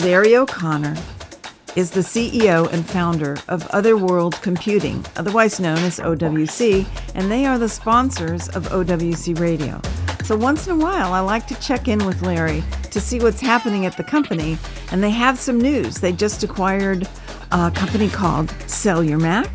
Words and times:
Larry 0.00 0.36
O'Connor 0.36 0.94
is 1.74 1.90
the 1.90 2.00
CEO 2.00 2.72
and 2.72 2.86
founder 2.86 3.36
of 3.48 3.66
Other 3.68 3.96
World 3.96 4.40
Computing, 4.42 5.04
otherwise 5.16 5.58
known 5.58 5.78
as 5.78 5.98
OWC, 5.98 6.86
and 7.16 7.28
they 7.28 7.46
are 7.46 7.58
the 7.58 7.68
sponsors 7.68 8.48
of 8.50 8.68
OWC 8.68 9.40
Radio. 9.40 9.80
So 10.22 10.36
once 10.36 10.68
in 10.68 10.74
a 10.74 10.76
while, 10.76 11.12
I 11.12 11.18
like 11.18 11.48
to 11.48 11.60
check 11.60 11.88
in 11.88 12.06
with 12.06 12.22
Larry 12.22 12.62
to 12.92 13.00
see 13.00 13.18
what's 13.18 13.40
happening 13.40 13.86
at 13.86 13.96
the 13.96 14.04
company, 14.04 14.56
and 14.92 15.02
they 15.02 15.10
have 15.10 15.36
some 15.36 15.60
news. 15.60 15.96
They 15.96 16.12
just 16.12 16.44
acquired 16.44 17.08
a 17.50 17.72
company 17.72 18.08
called 18.08 18.50
Sell 18.68 19.02
Your 19.02 19.18
Mac. 19.18 19.48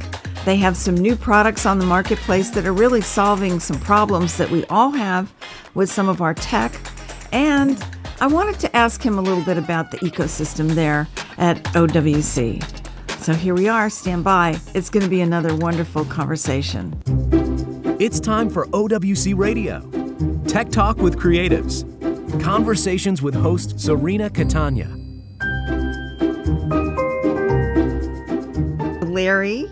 They 0.43 0.57
have 0.57 0.75
some 0.75 0.95
new 0.95 1.15
products 1.15 1.65
on 1.65 1.79
the 1.79 1.85
marketplace 1.85 2.49
that 2.49 2.65
are 2.65 2.73
really 2.73 3.01
solving 3.01 3.61
some 3.61 3.79
problems 3.79 4.35
that 4.37 4.49
we 4.49 4.65
all 4.65 4.91
have 4.91 5.33
with 5.73 5.89
some 5.89 6.09
of 6.09 6.21
our 6.21 6.33
tech. 6.33 6.75
And 7.31 7.81
I 8.23 8.27
wanted 8.27 8.57
to 8.61 8.73
ask 8.73 9.01
him 9.01 9.17
a 9.17 9.21
little 9.21 9.43
bit 9.43 9.57
about 9.57 9.91
the 9.91 9.97
ecosystem 9.97 10.69
there 10.75 11.09
at 11.37 11.61
OWC. 11.73 12.63
So 13.19 13.33
here 13.33 13.53
we 13.53 13.67
are, 13.67 13.89
stand 13.89 14.23
by. 14.23 14.57
It's 14.73 14.89
going 14.89 15.03
to 15.03 15.09
be 15.09 15.19
another 15.19 15.53
wonderful 15.53 16.05
conversation. 16.05 16.97
It's 17.99 18.21
time 18.21 18.49
for 18.49 18.67
OWC 18.67 19.37
Radio 19.37 19.81
Tech 20.47 20.69
Talk 20.69 20.99
with 20.99 21.19
Creatives. 21.19 21.83
Conversations 22.41 23.21
with 23.21 23.35
host 23.35 23.75
Cirina 23.75 24.33
Catania. 24.33 24.87
Larry, 29.05 29.69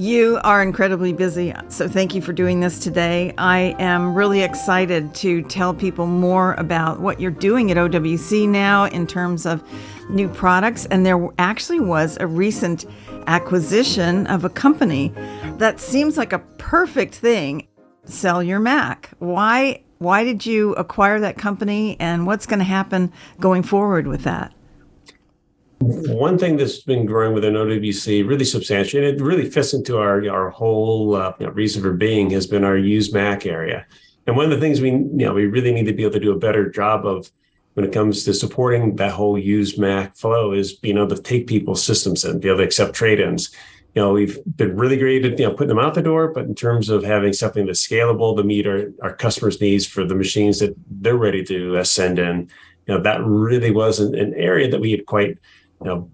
you 0.00 0.40
are 0.44 0.62
incredibly 0.62 1.12
busy, 1.12 1.52
so 1.68 1.86
thank 1.86 2.14
you 2.14 2.22
for 2.22 2.32
doing 2.32 2.60
this 2.60 2.78
today. 2.78 3.34
I 3.36 3.76
am 3.78 4.14
really 4.14 4.40
excited 4.40 5.14
to 5.16 5.42
tell 5.42 5.74
people 5.74 6.06
more 6.06 6.54
about 6.54 7.00
what 7.00 7.20
you're 7.20 7.30
doing 7.30 7.70
at 7.70 7.76
OWC 7.76 8.48
now 8.48 8.84
in 8.84 9.06
terms 9.06 9.44
of 9.44 9.62
new 10.08 10.26
products. 10.26 10.86
And 10.86 11.04
there 11.04 11.28
actually 11.38 11.80
was 11.80 12.16
a 12.18 12.26
recent 12.26 12.86
acquisition 13.26 14.26
of 14.28 14.42
a 14.42 14.48
company 14.48 15.12
that 15.58 15.78
seems 15.78 16.16
like 16.16 16.32
a 16.32 16.38
perfect 16.56 17.14
thing. 17.14 17.68
Sell 18.06 18.42
your 18.42 18.58
Mac. 18.58 19.10
Why? 19.18 19.82
Why 19.98 20.24
did 20.24 20.46
you 20.46 20.72
acquire 20.76 21.20
that 21.20 21.36
company, 21.36 21.98
and 22.00 22.26
what's 22.26 22.46
going 22.46 22.60
to 22.60 22.64
happen 22.64 23.12
going 23.38 23.62
forward 23.62 24.06
with 24.06 24.22
that? 24.22 24.54
One 25.80 26.36
thing 26.36 26.58
that's 26.58 26.82
been 26.82 27.06
growing 27.06 27.32
within 27.32 27.54
OWC 27.54 28.28
really 28.28 28.44
substantially, 28.44 29.02
and 29.02 29.16
it 29.16 29.24
really 29.24 29.48
fits 29.48 29.72
into 29.72 29.96
our 29.96 30.28
our 30.30 30.50
whole 30.50 31.14
uh, 31.14 31.32
you 31.40 31.46
know, 31.46 31.52
reason 31.52 31.80
for 31.82 31.94
being, 31.94 32.28
has 32.30 32.46
been 32.46 32.64
our 32.64 32.76
used 32.76 33.14
Mac 33.14 33.46
area. 33.46 33.86
And 34.26 34.36
one 34.36 34.44
of 34.44 34.50
the 34.50 34.60
things 34.60 34.82
we 34.82 34.90
you 34.90 35.10
know 35.24 35.32
we 35.32 35.46
really 35.46 35.72
need 35.72 35.86
to 35.86 35.94
be 35.94 36.02
able 36.02 36.12
to 36.12 36.20
do 36.20 36.32
a 36.32 36.38
better 36.38 36.68
job 36.68 37.06
of 37.06 37.30
when 37.74 37.86
it 37.86 37.92
comes 37.92 38.24
to 38.24 38.34
supporting 38.34 38.96
that 38.96 39.12
whole 39.12 39.38
used 39.38 39.78
Mac 39.78 40.16
flow 40.16 40.52
is 40.52 40.74
being 40.74 40.98
able 40.98 41.08
to 41.08 41.22
take 41.22 41.46
people's 41.46 41.82
systems 41.82 42.24
and 42.24 42.42
be 42.42 42.48
able 42.48 42.58
to 42.58 42.64
accept 42.64 42.94
trade-ins. 42.94 43.50
You 43.94 44.02
know, 44.02 44.12
we've 44.12 44.38
been 44.56 44.76
really 44.76 44.98
great 44.98 45.24
at 45.24 45.38
you 45.38 45.46
know 45.46 45.54
putting 45.54 45.68
them 45.68 45.78
out 45.78 45.94
the 45.94 46.02
door, 46.02 46.28
but 46.28 46.44
in 46.44 46.54
terms 46.54 46.90
of 46.90 47.04
having 47.04 47.32
something 47.32 47.64
that's 47.64 47.86
scalable 47.86 48.36
to 48.36 48.44
meet 48.44 48.66
our, 48.66 48.92
our 49.02 49.14
customers' 49.14 49.62
needs 49.62 49.86
for 49.86 50.04
the 50.04 50.14
machines 50.14 50.58
that 50.58 50.74
they're 50.90 51.16
ready 51.16 51.42
to 51.44 51.78
uh, 51.78 51.84
send 51.84 52.18
in, 52.18 52.50
you 52.86 52.94
know, 52.94 53.00
that 53.00 53.24
really 53.24 53.70
was 53.70 53.98
an 53.98 54.34
area 54.34 54.68
that 54.68 54.80
we 54.80 54.90
had 54.90 55.06
quite 55.06 55.38
you 55.80 55.86
know, 55.86 56.10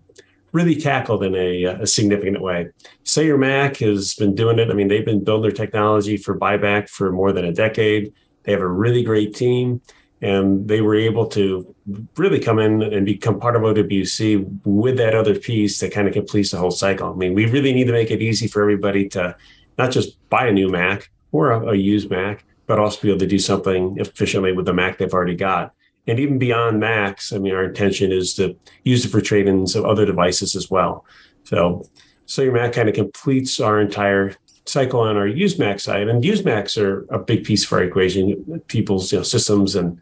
really 0.52 0.76
tackled 0.76 1.22
in 1.22 1.34
a, 1.34 1.66
uh, 1.66 1.82
a, 1.82 1.86
significant 1.86 2.40
way. 2.40 2.68
Your 3.16 3.38
Mac 3.38 3.76
has 3.78 4.14
been 4.14 4.34
doing 4.34 4.58
it. 4.58 4.70
I 4.70 4.74
mean, 4.74 4.88
they've 4.88 5.04
been 5.04 5.22
building 5.22 5.42
their 5.42 5.66
technology 5.66 6.16
for 6.16 6.38
buyback 6.38 6.88
for 6.88 7.12
more 7.12 7.32
than 7.32 7.44
a 7.44 7.52
decade. 7.52 8.12
They 8.44 8.52
have 8.52 8.60
a 8.60 8.68
really 8.68 9.02
great 9.02 9.34
team, 9.34 9.82
and 10.22 10.66
they 10.66 10.80
were 10.80 10.94
able 10.94 11.26
to 11.28 11.74
really 12.16 12.38
come 12.38 12.58
in 12.58 12.82
and 12.82 13.04
become 13.04 13.38
part 13.38 13.56
of 13.56 13.62
OWC 13.62 14.60
with 14.64 14.96
that 14.96 15.14
other 15.14 15.38
piece 15.38 15.78
that 15.80 15.92
kind 15.92 16.08
of 16.08 16.14
completes 16.14 16.52
the 16.52 16.58
whole 16.58 16.70
cycle. 16.70 17.12
I 17.12 17.16
mean, 17.16 17.34
we 17.34 17.46
really 17.46 17.74
need 17.74 17.88
to 17.88 17.92
make 17.92 18.10
it 18.10 18.22
easy 18.22 18.46
for 18.46 18.62
everybody 18.62 19.08
to 19.10 19.36
not 19.76 19.90
just 19.90 20.16
buy 20.30 20.46
a 20.46 20.52
new 20.52 20.70
Mac 20.70 21.10
or 21.32 21.50
a, 21.50 21.72
a 21.72 21.74
used 21.74 22.08
Mac, 22.08 22.44
but 22.66 22.78
also 22.78 23.00
be 23.02 23.10
able 23.10 23.18
to 23.18 23.26
do 23.26 23.38
something 23.38 23.96
efficiently 23.98 24.52
with 24.52 24.64
the 24.64 24.72
Mac 24.72 24.98
they've 24.98 25.12
already 25.12 25.36
got 25.36 25.74
and 26.06 26.18
even 26.18 26.38
beyond 26.38 26.80
Macs, 26.80 27.32
I 27.32 27.38
mean, 27.38 27.54
our 27.54 27.64
intention 27.64 28.12
is 28.12 28.34
to 28.34 28.56
use 28.84 29.04
it 29.04 29.08
for 29.08 29.20
trade-ins 29.20 29.74
of 29.74 29.84
other 29.84 30.06
devices 30.06 30.54
as 30.54 30.70
well. 30.70 31.04
So, 31.44 31.88
so 32.26 32.42
your 32.42 32.52
Mac 32.52 32.72
kind 32.72 32.88
of 32.88 32.94
completes 32.94 33.60
our 33.60 33.80
entire 33.80 34.34
cycle 34.66 35.00
on 35.00 35.16
our 35.16 35.26
used 35.26 35.58
Mac 35.58 35.80
side, 35.80 36.08
and 36.08 36.24
used 36.24 36.44
Macs 36.44 36.76
are 36.76 37.06
a 37.10 37.18
big 37.18 37.44
piece 37.44 37.64
for 37.64 37.78
our 37.78 37.84
equation. 37.84 38.62
People's 38.68 39.12
you 39.12 39.18
know, 39.18 39.24
systems 39.24 39.74
and 39.74 40.00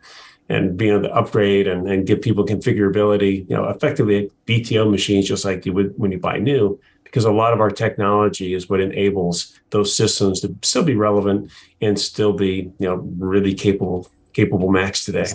and 0.50 0.76
being 0.76 0.92
able 0.92 1.04
to 1.04 1.14
upgrade 1.14 1.66
and, 1.66 1.88
and 1.88 2.06
give 2.06 2.20
people 2.20 2.44
configurability, 2.44 3.48
you 3.48 3.56
know, 3.56 3.66
effectively 3.70 4.30
BTO 4.46 4.90
machines, 4.90 5.26
just 5.26 5.42
like 5.42 5.64
you 5.64 5.72
would 5.72 5.94
when 5.96 6.12
you 6.12 6.18
buy 6.18 6.38
new, 6.38 6.78
because 7.02 7.24
a 7.24 7.32
lot 7.32 7.54
of 7.54 7.60
our 7.60 7.70
technology 7.70 8.52
is 8.52 8.68
what 8.68 8.80
enables 8.80 9.58
those 9.70 9.96
systems 9.96 10.40
to 10.40 10.54
still 10.62 10.84
be 10.84 10.96
relevant 10.96 11.50
and 11.80 11.98
still 11.98 12.34
be, 12.34 12.70
you 12.78 12.86
know, 12.86 12.96
really 13.18 13.54
capable 13.54 14.10
capable 14.34 14.70
Macs 14.70 15.04
today. 15.04 15.26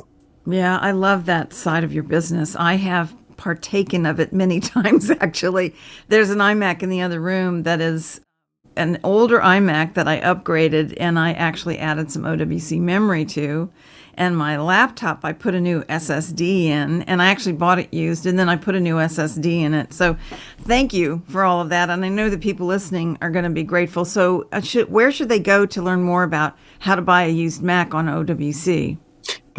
Yeah, 0.51 0.77
I 0.77 0.91
love 0.91 1.25
that 1.25 1.53
side 1.53 1.83
of 1.83 1.93
your 1.93 2.03
business. 2.03 2.55
I 2.55 2.75
have 2.75 3.15
partaken 3.37 4.05
of 4.05 4.19
it 4.19 4.33
many 4.33 4.59
times, 4.59 5.09
actually. 5.09 5.75
There's 6.07 6.29
an 6.29 6.39
iMac 6.39 6.83
in 6.83 6.89
the 6.89 7.01
other 7.01 7.19
room 7.19 7.63
that 7.63 7.81
is 7.81 8.21
an 8.75 8.99
older 9.03 9.39
iMac 9.39 9.93
that 9.95 10.07
I 10.07 10.21
upgraded 10.21 10.95
and 10.99 11.19
I 11.19 11.33
actually 11.33 11.77
added 11.79 12.11
some 12.11 12.23
OWC 12.23 12.79
memory 12.79 13.25
to. 13.25 13.69
And 14.15 14.35
my 14.35 14.57
laptop, 14.57 15.23
I 15.23 15.31
put 15.31 15.55
a 15.55 15.61
new 15.61 15.83
SSD 15.83 16.65
in, 16.65 17.03
and 17.03 17.21
I 17.21 17.27
actually 17.27 17.53
bought 17.53 17.79
it 17.79 17.93
used, 17.93 18.25
and 18.25 18.37
then 18.37 18.49
I 18.49 18.57
put 18.57 18.75
a 18.75 18.79
new 18.79 18.95
SSD 18.95 19.61
in 19.61 19.73
it. 19.73 19.93
So, 19.93 20.17
thank 20.63 20.93
you 20.93 21.23
for 21.29 21.45
all 21.45 21.61
of 21.61 21.69
that. 21.69 21.89
And 21.89 22.03
I 22.03 22.09
know 22.09 22.29
the 22.29 22.37
people 22.37 22.67
listening 22.67 23.17
are 23.21 23.29
going 23.29 23.45
to 23.45 23.49
be 23.49 23.63
grateful. 23.63 24.03
So, 24.03 24.49
uh, 24.51 24.61
where 24.89 25.13
should 25.13 25.29
they 25.29 25.39
go 25.39 25.65
to 25.67 25.81
learn 25.81 26.01
more 26.01 26.23
about 26.23 26.57
how 26.79 26.95
to 26.95 27.01
buy 27.01 27.23
a 27.23 27.29
used 27.29 27.61
Mac 27.61 27.93
on 27.93 28.07
OWC? 28.07 28.97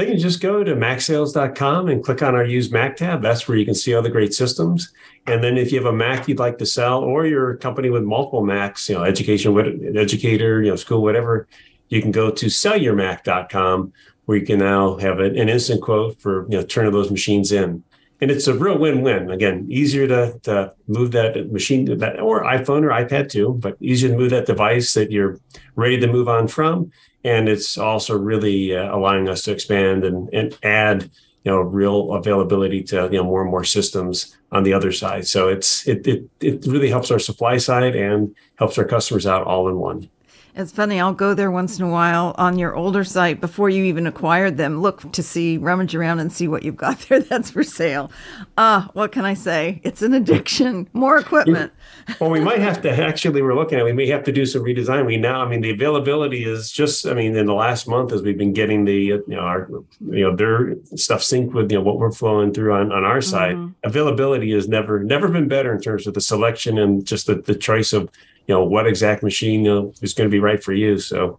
They 0.00 0.06
can 0.06 0.18
just 0.18 0.40
go 0.40 0.64
to 0.64 0.74
macsales.com 0.74 1.88
and 1.88 2.02
click 2.02 2.22
on 2.22 2.34
our 2.34 2.44
use 2.44 2.70
Mac 2.70 2.96
tab. 2.96 3.22
That's 3.22 3.46
where 3.46 3.58
you 3.58 3.64
can 3.64 3.74
see 3.74 3.94
all 3.94 4.02
the 4.02 4.08
great 4.08 4.32
systems. 4.32 4.92
And 5.26 5.44
then 5.44 5.58
if 5.58 5.70
you 5.70 5.78
have 5.78 5.92
a 5.92 5.96
Mac 5.96 6.26
you'd 6.26 6.38
like 6.38 6.58
to 6.58 6.66
sell, 6.66 7.00
or 7.00 7.26
you're 7.26 7.50
a 7.50 7.56
company 7.58 7.90
with 7.90 8.02
multiple 8.02 8.44
Macs, 8.44 8.88
you 8.88 8.94
know, 8.94 9.04
education, 9.04 9.96
educator, 9.96 10.62
you 10.62 10.70
know, 10.70 10.76
school, 10.76 11.02
whatever, 11.02 11.46
you 11.88 12.00
can 12.00 12.12
go 12.12 12.30
to 12.30 12.46
sellyourmac.com 12.46 13.92
where 14.24 14.38
you 14.38 14.46
can 14.46 14.60
now 14.60 14.96
have 14.98 15.18
an, 15.18 15.36
instant 15.36 15.82
quote 15.82 16.20
for, 16.20 16.46
you 16.48 16.56
know, 16.56 16.62
turning 16.62 16.92
those 16.92 17.10
machines 17.10 17.52
in. 17.52 17.82
And 18.22 18.30
it's 18.30 18.46
a 18.46 18.54
real 18.54 18.78
win-win. 18.78 19.30
Again, 19.30 19.66
easier 19.68 20.06
to, 20.06 20.38
to 20.44 20.72
move 20.86 21.10
that 21.12 21.50
machine 21.52 21.98
that 21.98 22.20
or 22.20 22.44
iPhone 22.44 22.84
or 22.84 22.90
iPad 22.90 23.28
too, 23.28 23.56
but 23.60 23.76
easier 23.80 24.10
to 24.10 24.16
move 24.16 24.30
that 24.30 24.46
device 24.46 24.94
that 24.94 25.10
you're 25.10 25.40
ready 25.74 25.98
to 25.98 26.06
move 26.06 26.28
on 26.28 26.48
from 26.48 26.90
and 27.24 27.48
it's 27.48 27.76
also 27.78 28.16
really 28.16 28.76
uh, 28.76 28.94
allowing 28.94 29.28
us 29.28 29.42
to 29.42 29.52
expand 29.52 30.04
and, 30.04 30.28
and 30.32 30.56
add 30.62 31.10
you 31.44 31.50
know 31.50 31.60
real 31.60 32.12
availability 32.14 32.82
to 32.82 33.08
you 33.10 33.18
know 33.18 33.24
more 33.24 33.42
and 33.42 33.50
more 33.50 33.64
systems 33.64 34.36
on 34.52 34.62
the 34.62 34.72
other 34.72 34.92
side. 34.92 35.26
So 35.26 35.48
it's 35.48 35.86
it 35.86 36.06
it, 36.06 36.28
it 36.40 36.66
really 36.66 36.90
helps 36.90 37.10
our 37.10 37.18
supply 37.18 37.56
side 37.56 37.96
and 37.96 38.34
helps 38.56 38.78
our 38.78 38.84
customers 38.84 39.26
out 39.26 39.46
all 39.46 39.68
in 39.68 39.76
one 39.76 40.08
it's 40.54 40.72
funny, 40.72 41.00
I'll 41.00 41.14
go 41.14 41.34
there 41.34 41.50
once 41.50 41.78
in 41.78 41.84
a 41.84 41.88
while 41.88 42.34
on 42.36 42.58
your 42.58 42.74
older 42.74 43.04
site 43.04 43.40
before 43.40 43.70
you 43.70 43.84
even 43.84 44.06
acquired 44.06 44.56
them. 44.56 44.80
Look 44.82 45.12
to 45.12 45.22
see, 45.22 45.56
rummage 45.56 45.94
around 45.94 46.20
and 46.20 46.32
see 46.32 46.48
what 46.48 46.62
you've 46.62 46.76
got 46.76 46.98
there 47.08 47.20
that's 47.20 47.50
for 47.50 47.62
sale. 47.62 48.10
Ah, 48.58 48.86
uh, 48.86 48.90
what 48.92 49.12
can 49.12 49.24
I 49.24 49.34
say? 49.34 49.80
It's 49.84 50.02
an 50.02 50.14
addiction. 50.14 50.88
More 50.92 51.18
equipment. 51.18 51.72
well, 52.20 52.30
we 52.30 52.40
might 52.40 52.58
have 52.58 52.82
to 52.82 52.90
actually, 52.90 53.42
we're 53.42 53.54
looking 53.54 53.78
at, 53.78 53.84
we 53.84 53.92
may 53.92 54.06
have 54.08 54.24
to 54.24 54.32
do 54.32 54.44
some 54.44 54.62
redesign. 54.62 55.06
We 55.06 55.16
now, 55.16 55.42
I 55.42 55.48
mean, 55.48 55.60
the 55.60 55.70
availability 55.70 56.44
is 56.44 56.70
just, 56.70 57.06
I 57.06 57.14
mean, 57.14 57.36
in 57.36 57.46
the 57.46 57.54
last 57.54 57.86
month 57.86 58.12
as 58.12 58.22
we've 58.22 58.38
been 58.38 58.52
getting 58.52 58.84
the, 58.84 58.94
you 58.94 59.24
know, 59.26 59.40
our, 59.40 59.68
you 60.00 60.24
know, 60.24 60.34
their 60.34 60.76
stuff 60.96 61.20
synced 61.20 61.52
with, 61.52 61.70
you 61.70 61.78
know, 61.78 61.84
what 61.84 61.98
we're 61.98 62.12
flowing 62.12 62.52
through 62.52 62.74
on, 62.74 62.92
on 62.92 63.04
our 63.04 63.20
side. 63.20 63.56
Mm-hmm. 63.56 63.72
Availability 63.84 64.52
has 64.52 64.68
never, 64.68 65.02
never 65.02 65.28
been 65.28 65.48
better 65.48 65.72
in 65.74 65.80
terms 65.80 66.06
of 66.06 66.14
the 66.14 66.20
selection 66.20 66.78
and 66.78 67.06
just 67.06 67.26
the, 67.26 67.36
the 67.36 67.54
choice 67.54 67.92
of, 67.92 68.10
you 68.50 68.56
know 68.56 68.64
what 68.64 68.88
exact 68.88 69.22
machine 69.22 69.64
you 69.64 69.70
know, 69.72 69.92
is 70.02 70.12
going 70.12 70.28
to 70.28 70.32
be 70.32 70.40
right 70.40 70.62
for 70.62 70.72
you. 70.72 70.98
So 70.98 71.38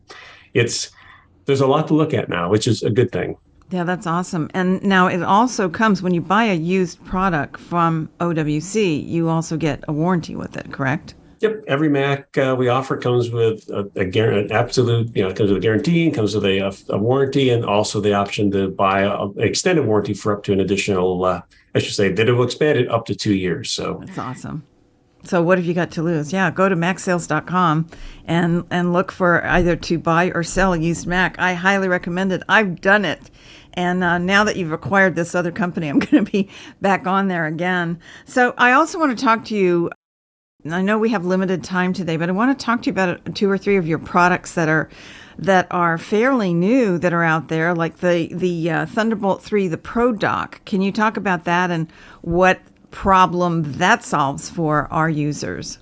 it's 0.53 0.91
there's 1.45 1.59
a 1.59 1.67
lot 1.67 1.89
to 1.89 1.93
look 1.93 2.13
at 2.13 2.29
now, 2.29 2.49
which 2.49 2.67
is 2.67 2.83
a 2.83 2.89
good 2.89 3.11
thing. 3.11 3.35
Yeah, 3.69 3.83
that's 3.83 4.07
awesome. 4.07 4.49
And 4.53 4.81
now 4.81 5.07
it 5.07 5.21
also 5.21 5.67
comes 5.67 6.01
when 6.01 6.13
you 6.13 6.21
buy 6.21 6.45
a 6.45 6.53
used 6.53 7.03
product 7.03 7.59
from 7.59 8.09
OWC, 8.21 9.05
you 9.05 9.27
also 9.27 9.57
get 9.57 9.83
a 9.89 9.93
warranty 9.93 10.35
with 10.37 10.55
it, 10.55 10.71
correct? 10.71 11.15
Yep, 11.41 11.63
every 11.67 11.89
Mac 11.89 12.37
uh, 12.37 12.55
we 12.57 12.69
offer 12.69 12.95
comes 12.95 13.29
with 13.29 13.67
a, 13.69 13.89
a 13.95 14.05
an 14.05 14.51
absolute, 14.53 15.13
you 15.15 15.23
know, 15.23 15.33
comes 15.33 15.49
with 15.49 15.57
a 15.57 15.61
guarantee, 15.61 16.05
and 16.05 16.15
comes 16.15 16.33
with 16.35 16.45
a, 16.45 16.73
a, 16.89 16.97
warranty, 16.97 17.49
and 17.49 17.65
also 17.65 17.99
the 17.99 18.13
option 18.13 18.51
to 18.51 18.69
buy 18.69 19.01
an 19.01 19.33
extended 19.37 19.85
warranty 19.85 20.13
for 20.13 20.37
up 20.37 20.43
to 20.43 20.53
an 20.53 20.59
additional, 20.59 21.25
uh, 21.25 21.41
I 21.75 21.79
should 21.79 21.95
say, 21.95 22.11
that 22.13 22.29
it 22.29 22.33
will 22.33 22.45
expand 22.45 22.77
it 22.77 22.89
up 22.89 23.05
to 23.07 23.15
two 23.15 23.33
years. 23.33 23.71
So 23.71 24.01
that's 24.05 24.17
awesome. 24.17 24.63
So 25.23 25.41
what 25.41 25.57
have 25.57 25.67
you 25.67 25.73
got 25.73 25.91
to 25.91 26.01
lose? 26.01 26.33
Yeah, 26.33 26.49
go 26.51 26.67
to 26.67 26.75
macsales.com 26.75 27.89
and 28.25 28.65
and 28.69 28.93
look 28.93 29.11
for 29.11 29.45
either 29.45 29.75
to 29.75 29.99
buy 29.99 30.31
or 30.33 30.43
sell 30.43 30.75
used 30.75 31.05
Mac. 31.05 31.37
I 31.37 31.53
highly 31.53 31.87
recommend 31.87 32.31
it. 32.31 32.43
I've 32.49 32.81
done 32.81 33.05
it. 33.05 33.29
And 33.73 34.03
uh, 34.03 34.17
now 34.17 34.43
that 34.43 34.57
you've 34.57 34.71
acquired 34.71 35.15
this 35.15 35.35
other 35.35 35.51
company, 35.51 35.87
I'm 35.89 35.99
going 35.99 36.25
to 36.25 36.31
be 36.31 36.49
back 36.81 37.07
on 37.07 37.27
there 37.27 37.45
again. 37.45 37.99
So 38.25 38.53
I 38.57 38.73
also 38.73 38.99
want 38.99 39.17
to 39.17 39.23
talk 39.23 39.45
to 39.45 39.55
you. 39.55 39.89
I 40.69 40.81
know 40.81 40.99
we 40.99 41.09
have 41.09 41.25
limited 41.25 41.63
time 41.63 41.91
today, 41.91 42.17
but 42.17 42.29
I 42.29 42.33
want 42.33 42.57
to 42.57 42.65
talk 42.65 42.83
to 42.83 42.87
you 42.87 42.91
about 42.91 43.35
two 43.35 43.49
or 43.49 43.57
three 43.57 43.77
of 43.77 43.87
your 43.87 43.97
products 43.97 44.53
that 44.53 44.69
are 44.69 44.89
that 45.39 45.65
are 45.71 45.97
fairly 45.97 46.53
new 46.53 46.99
that 46.99 47.13
are 47.13 47.23
out 47.23 47.47
there, 47.47 47.73
like 47.73 47.97
the 47.97 48.29
the 48.31 48.69
uh, 48.69 48.85
Thunderbolt 48.85 49.41
3, 49.41 49.67
the 49.67 49.77
Pro 49.77 50.11
Dock. 50.11 50.63
Can 50.65 50.81
you 50.81 50.91
talk 50.91 51.17
about 51.17 51.45
that 51.45 51.71
and 51.71 51.91
what 52.21 52.61
problem 52.91 53.63
that 53.73 54.03
solves 54.03 54.49
for 54.49 54.87
our 54.91 55.09
users? 55.09 55.79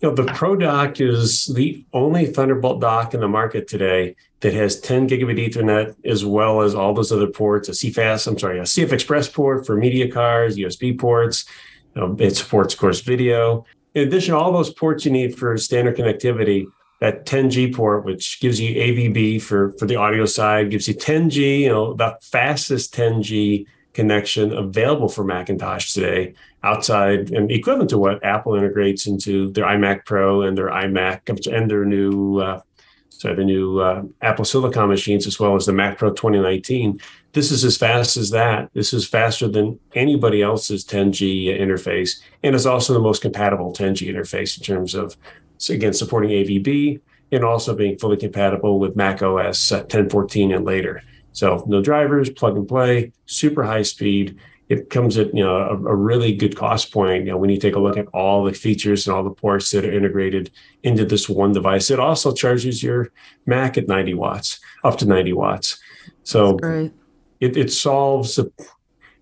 You 0.00 0.08
know, 0.08 0.14
the 0.16 0.24
Pro 0.24 0.56
Dock 0.56 1.00
is 1.00 1.46
the 1.46 1.84
only 1.92 2.26
Thunderbolt 2.26 2.80
dock 2.80 3.14
in 3.14 3.20
the 3.20 3.28
market 3.28 3.68
today 3.68 4.16
that 4.40 4.52
has 4.52 4.80
10 4.80 5.08
gigabit 5.08 5.38
Ethernet 5.38 5.94
as 6.04 6.24
well 6.24 6.62
as 6.62 6.74
all 6.74 6.92
those 6.92 7.12
other 7.12 7.28
ports, 7.28 7.68
a 7.68 7.72
CFast, 7.72 8.26
I'm 8.26 8.36
sorry, 8.36 8.58
a 8.58 8.62
CF 8.62 8.92
Express 8.92 9.28
port 9.28 9.64
for 9.64 9.76
media 9.76 10.10
cards, 10.10 10.56
USB 10.56 10.98
ports. 10.98 11.44
You 11.94 12.00
know, 12.00 12.16
it 12.18 12.36
supports, 12.36 12.74
of 12.74 12.80
course, 12.80 13.00
video. 13.00 13.64
In 13.94 14.08
addition, 14.08 14.34
all 14.34 14.52
those 14.52 14.72
ports 14.72 15.04
you 15.04 15.12
need 15.12 15.38
for 15.38 15.56
standard 15.56 15.96
connectivity 15.96 16.66
that 16.98 17.26
10G 17.26 17.74
port, 17.74 18.04
which 18.04 18.40
gives 18.40 18.60
you 18.60 18.74
AVB 18.74 19.42
for, 19.42 19.72
for 19.72 19.86
the 19.86 19.96
audio 19.96 20.24
side, 20.24 20.70
gives 20.70 20.88
you 20.88 20.94
10G, 20.94 21.60
you 21.60 21.68
know, 21.68 21.94
the 21.94 22.16
fastest 22.22 22.94
10G 22.94 23.66
connection 23.92 24.52
available 24.52 25.08
for 25.08 25.24
Macintosh 25.24 25.92
today, 25.92 26.34
outside 26.62 27.30
and 27.30 27.50
equivalent 27.50 27.90
to 27.90 27.98
what 27.98 28.24
Apple 28.24 28.54
integrates 28.54 29.06
into 29.06 29.50
their 29.52 29.64
iMac 29.64 30.04
Pro 30.04 30.42
and 30.42 30.56
their 30.56 30.68
iMac 30.68 31.28
and 31.52 31.70
their 31.70 31.84
new, 31.84 32.38
uh, 32.38 32.60
sorry, 33.10 33.34
the 33.34 33.44
new 33.44 33.80
uh, 33.80 34.02
Apple 34.20 34.44
Silicon 34.44 34.88
machines, 34.88 35.26
as 35.26 35.38
well 35.38 35.54
as 35.56 35.66
the 35.66 35.72
Mac 35.72 35.98
Pro 35.98 36.10
2019. 36.10 37.00
This 37.32 37.50
is 37.50 37.64
as 37.64 37.76
fast 37.76 38.16
as 38.16 38.30
that. 38.30 38.70
This 38.74 38.92
is 38.92 39.08
faster 39.08 39.48
than 39.48 39.78
anybody 39.94 40.42
else's 40.42 40.84
10G 40.84 41.58
interface, 41.58 42.20
and 42.42 42.54
it's 42.54 42.66
also 42.66 42.92
the 42.92 43.00
most 43.00 43.22
compatible 43.22 43.72
10G 43.72 44.08
interface 44.08 44.58
in 44.58 44.64
terms 44.64 44.94
of 44.94 45.16
again, 45.70 45.92
supporting 45.92 46.30
AVB 46.30 47.00
and 47.30 47.44
also 47.44 47.74
being 47.74 47.98
fully 47.98 48.16
compatible 48.16 48.78
with 48.78 48.96
Mac 48.96 49.22
OS 49.22 49.70
1014 49.70 50.52
and 50.52 50.64
later. 50.64 51.02
So 51.32 51.64
no 51.66 51.82
drivers, 51.82 52.30
plug 52.30 52.56
and 52.56 52.68
play, 52.68 53.12
super 53.26 53.62
high 53.62 53.82
speed. 53.82 54.38
It 54.68 54.90
comes 54.90 55.18
at 55.18 55.34
you 55.34 55.44
know 55.44 55.56
a, 55.56 55.74
a, 55.74 55.94
really 55.94 56.34
good 56.34 56.56
cost 56.56 56.92
point. 56.92 57.24
You 57.24 57.32
know 57.32 57.36
when 57.36 57.50
you 57.50 57.58
take 57.58 57.74
a 57.74 57.78
look 57.78 57.96
at 57.96 58.06
all 58.08 58.44
the 58.44 58.54
features 58.54 59.06
and 59.06 59.14
all 59.14 59.22
the 59.22 59.30
ports 59.30 59.70
that 59.72 59.84
are 59.84 59.92
integrated 59.92 60.50
into 60.82 61.04
this 61.04 61.28
one 61.28 61.52
device. 61.52 61.90
It 61.90 62.00
also 62.00 62.32
charges 62.32 62.82
your 62.82 63.10
Mac 63.44 63.76
at 63.76 63.88
90 63.88 64.14
watts, 64.14 64.60
up 64.84 64.96
to 64.98 65.06
90 65.06 65.32
watts. 65.34 65.78
So 66.22 66.58
it, 67.40 67.56
it 67.56 67.72
solves 67.72 68.36
the 68.36 68.52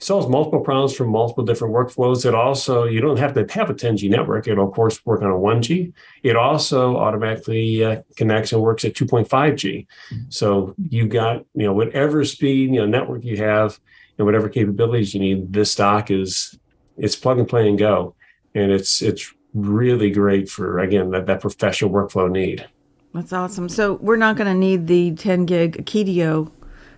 solves 0.01 0.27
multiple 0.29 0.61
problems 0.61 0.97
from 0.97 1.11
multiple 1.11 1.45
different 1.45 1.75
workflows. 1.75 2.25
It 2.25 2.35
also, 2.35 2.85
you 2.85 3.03
don't 3.03 3.19
have 3.19 3.35
to 3.35 3.47
have 3.53 3.69
a 3.69 3.75
10G 3.75 4.09
network. 4.09 4.49
It'll, 4.49 4.67
of 4.67 4.75
course, 4.75 5.05
work 5.05 5.21
on 5.21 5.31
a 5.31 5.35
1G. 5.35 5.93
It 6.23 6.37
also 6.37 6.97
automatically 6.97 7.85
uh, 7.85 8.03
connects 8.17 8.53
and 8.53 8.63
works 8.63 8.85
at 8.87 8.95
2.5G. 8.95 9.87
Mm-hmm. 9.87 10.17
So 10.31 10.75
you've 10.89 11.11
got, 11.11 11.45
you 11.55 11.67
know, 11.67 11.75
whatever 11.75 12.25
speed, 12.25 12.71
you 12.71 12.81
know, 12.81 12.87
network 12.87 13.25
you 13.25 13.37
have 13.37 13.79
and 14.17 14.25
whatever 14.25 14.49
capabilities 14.49 15.13
you 15.13 15.21
need, 15.21 15.53
this 15.53 15.71
stock 15.71 16.11
is, 16.11 16.59
it's 16.97 17.15
plug 17.15 17.39
and 17.39 17.49
play 17.49 17.69
and 17.69 17.79
go. 17.79 18.15
And 18.55 18.73
it's, 18.73 19.03
it's 19.03 19.33
really 19.53 20.11
great 20.11 20.49
for, 20.49 20.79
again, 20.79 21.11
that, 21.11 21.27
that 21.27 21.43
professional 21.43 21.91
workflow 21.91 22.31
need. 22.31 22.67
That's 23.13 23.35
awesome. 23.35 23.69
So 23.69 23.95
we're 23.95 24.17
not 24.17 24.37
going 24.37 24.47
to 24.47 24.59
need 24.59 24.87
the 24.87 25.15
10 25.15 25.45
gig 25.45 25.85
Akitio 25.85 26.51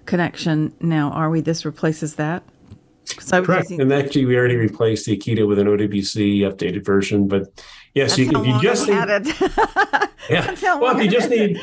connection 0.06 0.72
now, 0.80 1.10
are 1.10 1.30
we? 1.30 1.40
This 1.40 1.64
replaces 1.64 2.14
that? 2.14 2.44
Correct. 3.30 3.70
Using- 3.70 3.80
and 3.80 3.92
actually, 3.92 4.26
we 4.26 4.36
already 4.36 4.56
replaced 4.56 5.06
the 5.06 5.16
Akitio 5.16 5.46
with 5.46 5.58
an 5.58 5.66
OWC 5.66 6.40
updated 6.40 6.84
version. 6.84 7.28
But 7.28 7.62
yes, 7.94 8.16
you, 8.18 8.30
if 8.30 8.46
you 8.46 8.60
just 8.60 8.88
need, 8.88 8.94
yeah. 10.30 10.78
Well, 10.78 10.96
if 10.96 11.04
you 11.04 11.10
just 11.10 11.30
need, 11.30 11.60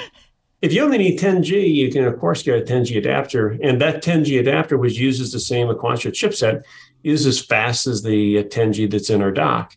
if 0.62 0.74
you 0.74 0.84
only 0.84 0.98
need 0.98 1.20
10G, 1.20 1.74
you 1.74 1.92
can 1.92 2.06
of 2.06 2.20
course 2.20 2.44
get 2.44 2.60
a 2.60 2.66
10G 2.74 2.98
adapter, 2.98 3.58
and 3.64 3.80
that 3.82 4.04
10G 4.04 4.40
adapter, 4.40 4.78
which 4.78 4.98
uses 4.98 5.32
the 5.32 5.40
same 5.40 5.68
Aquantia 5.68 6.12
chipset, 6.12 6.64
is 7.04 7.26
as 7.26 7.40
fast 7.40 7.88
as 7.88 8.04
the 8.04 8.44
10G 8.44 8.92
that's 8.92 9.10
in 9.10 9.22
our 9.22 9.32
dock. 9.32 9.76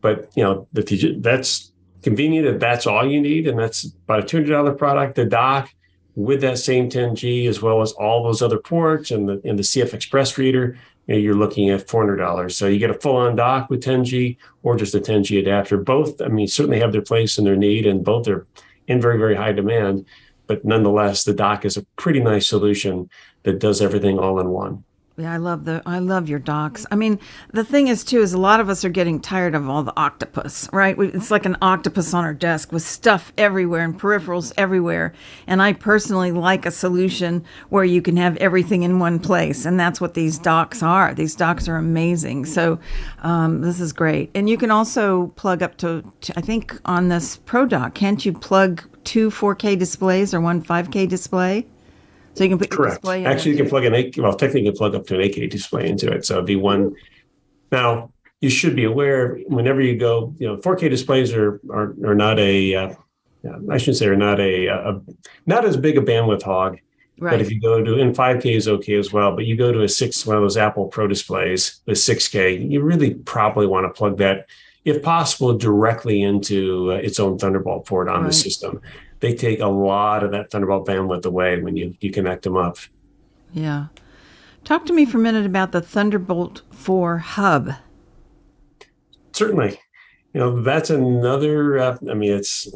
But 0.00 0.30
you 0.36 0.44
know, 0.44 0.68
if 0.74 0.92
you, 0.92 1.20
that's 1.20 1.72
convenient, 2.02 2.46
if 2.46 2.60
that's 2.60 2.86
all 2.86 3.10
you 3.10 3.20
need, 3.20 3.48
and 3.48 3.58
that's 3.58 3.84
about 3.84 4.20
a 4.20 4.36
$200 4.36 4.78
product. 4.78 5.16
The 5.16 5.24
dock 5.24 5.70
with 6.16 6.40
that 6.42 6.58
same 6.58 6.88
10G, 6.88 7.48
as 7.48 7.60
well 7.60 7.82
as 7.82 7.92
all 7.92 8.22
those 8.22 8.42
other 8.42 8.58
ports 8.58 9.10
and 9.10 9.28
the, 9.28 9.40
and 9.44 9.58
the 9.58 9.62
CF 9.62 9.94
Express 9.94 10.38
reader, 10.38 10.78
you 11.06 11.16
you're 11.16 11.34
looking 11.34 11.70
at 11.70 11.86
$400. 11.86 12.52
So 12.52 12.66
you 12.66 12.78
get 12.78 12.90
a 12.90 12.94
full 12.94 13.16
on 13.16 13.36
dock 13.36 13.68
with 13.68 13.82
10G 13.82 14.36
or 14.62 14.76
just 14.76 14.94
a 14.94 15.00
10G 15.00 15.40
adapter. 15.40 15.76
Both, 15.76 16.20
I 16.20 16.28
mean, 16.28 16.46
certainly 16.46 16.80
have 16.80 16.92
their 16.92 17.02
place 17.02 17.36
and 17.36 17.46
their 17.46 17.56
need, 17.56 17.86
and 17.86 18.04
both 18.04 18.28
are 18.28 18.46
in 18.86 19.00
very, 19.00 19.18
very 19.18 19.34
high 19.34 19.52
demand. 19.52 20.06
But 20.46 20.64
nonetheless, 20.64 21.24
the 21.24 21.34
dock 21.34 21.64
is 21.64 21.76
a 21.76 21.84
pretty 21.96 22.20
nice 22.20 22.48
solution 22.48 23.10
that 23.42 23.58
does 23.58 23.80
everything 23.80 24.18
all 24.18 24.38
in 24.40 24.50
one. 24.50 24.84
Yeah, 25.16 25.32
I 25.32 25.36
love 25.36 25.64
the 25.64 25.80
I 25.86 26.00
love 26.00 26.28
your 26.28 26.40
docks. 26.40 26.86
I 26.90 26.96
mean, 26.96 27.20
the 27.52 27.62
thing 27.62 27.86
is 27.86 28.02
too 28.02 28.20
is 28.20 28.32
a 28.32 28.38
lot 28.38 28.58
of 28.58 28.68
us 28.68 28.84
are 28.84 28.88
getting 28.88 29.20
tired 29.20 29.54
of 29.54 29.68
all 29.68 29.84
the 29.84 29.96
octopus, 29.96 30.68
right? 30.72 30.98
It's 30.98 31.30
like 31.30 31.46
an 31.46 31.56
octopus 31.62 32.12
on 32.14 32.24
our 32.24 32.34
desk 32.34 32.72
with 32.72 32.82
stuff 32.82 33.32
everywhere 33.38 33.84
and 33.84 33.98
peripherals 33.98 34.52
everywhere. 34.58 35.12
And 35.46 35.62
I 35.62 35.72
personally 35.72 36.32
like 36.32 36.66
a 36.66 36.72
solution 36.72 37.44
where 37.68 37.84
you 37.84 38.02
can 38.02 38.16
have 38.16 38.36
everything 38.38 38.82
in 38.82 38.98
one 38.98 39.20
place, 39.20 39.64
and 39.64 39.78
that's 39.78 40.00
what 40.00 40.14
these 40.14 40.36
docks 40.36 40.82
are. 40.82 41.14
These 41.14 41.36
docks 41.36 41.68
are 41.68 41.76
amazing. 41.76 42.46
So 42.46 42.80
um, 43.22 43.60
this 43.60 43.78
is 43.78 43.92
great, 43.92 44.32
and 44.34 44.50
you 44.50 44.58
can 44.58 44.72
also 44.72 45.28
plug 45.36 45.62
up 45.62 45.76
to, 45.76 46.02
to 46.22 46.36
I 46.36 46.40
think 46.40 46.76
on 46.86 47.08
this 47.08 47.36
Pro 47.36 47.66
Dock, 47.66 47.94
can't 47.94 48.26
you 48.26 48.32
plug 48.32 48.82
two 49.04 49.30
4K 49.30 49.78
displays 49.78 50.34
or 50.34 50.40
one 50.40 50.60
5K 50.60 51.08
display? 51.08 51.68
So 52.34 52.44
you 52.44 52.50
can 52.50 52.58
put 52.58 52.70
Correct. 52.70 52.96
display. 52.96 53.24
Actually, 53.24 53.52
you 53.52 53.56
can 53.58 53.68
plug 53.68 53.84
an 53.84 53.94
8 53.94 54.18
well, 54.18 54.34
technically 54.34 54.64
you 54.64 54.72
can 54.72 54.76
plug 54.76 54.94
up 54.94 55.06
to 55.06 55.14
an 55.14 55.20
8K 55.20 55.50
display 55.50 55.88
into 55.88 56.10
it. 56.10 56.26
So 56.26 56.34
it'd 56.34 56.46
be 56.46 56.56
one. 56.56 56.94
Now 57.70 58.12
you 58.40 58.50
should 58.50 58.76
be 58.76 58.84
aware 58.84 59.36
whenever 59.46 59.80
you 59.80 59.96
go, 59.96 60.34
you 60.38 60.46
know, 60.46 60.56
4K 60.56 60.90
displays 60.90 61.32
are 61.32 61.60
are, 61.70 61.94
are 62.04 62.14
not 62.14 62.38
a 62.38 62.74
uh, 62.74 62.94
I 63.70 63.78
shouldn't 63.78 63.98
say 63.98 64.06
are 64.06 64.16
not 64.16 64.40
a, 64.40 64.66
a, 64.66 65.00
not 65.46 65.64
as 65.64 65.76
big 65.76 65.98
a 65.98 66.00
bandwidth 66.00 66.42
hog. 66.42 66.78
Right. 67.18 67.30
But 67.30 67.40
if 67.40 67.50
you 67.52 67.60
go 67.60 67.82
to 67.82 68.00
and 68.00 68.14
5K 68.14 68.56
is 68.56 68.66
okay 68.66 68.94
as 68.94 69.12
well, 69.12 69.36
but 69.36 69.44
you 69.44 69.56
go 69.56 69.70
to 69.70 69.82
a 69.82 69.88
six 69.88 70.26
one 70.26 70.36
of 70.36 70.42
those 70.42 70.56
Apple 70.56 70.86
Pro 70.86 71.06
displays, 71.06 71.80
the 71.84 71.92
6K, 71.92 72.68
you 72.68 72.82
really 72.82 73.14
probably 73.14 73.68
want 73.68 73.84
to 73.84 73.96
plug 73.96 74.18
that, 74.18 74.46
if 74.84 75.00
possible, 75.00 75.56
directly 75.56 76.22
into 76.22 76.92
uh, 76.92 76.96
its 76.96 77.20
own 77.20 77.38
Thunderbolt 77.38 77.86
port 77.86 78.08
on 78.08 78.22
right. 78.22 78.26
the 78.26 78.32
system 78.32 78.80
they 79.24 79.34
take 79.34 79.60
a 79.60 79.66
lot 79.66 80.22
of 80.22 80.32
that 80.32 80.50
Thunderbolt 80.50 80.86
bandwidth 80.86 81.24
away 81.24 81.58
when 81.58 81.76
you, 81.76 81.96
you 82.00 82.10
connect 82.10 82.42
them 82.42 82.58
up. 82.58 82.76
Yeah. 83.52 83.86
Talk 84.64 84.84
to 84.86 84.92
me 84.92 85.06
for 85.06 85.16
a 85.16 85.20
minute 85.20 85.46
about 85.46 85.72
the 85.72 85.80
Thunderbolt 85.80 86.60
4 86.70 87.18
hub. 87.18 87.72
Certainly. 89.32 89.80
You 90.34 90.40
know, 90.40 90.60
that's 90.60 90.90
another, 90.90 91.78
uh, 91.78 91.96
I 92.10 92.14
mean, 92.14 92.32
it's 92.32 92.68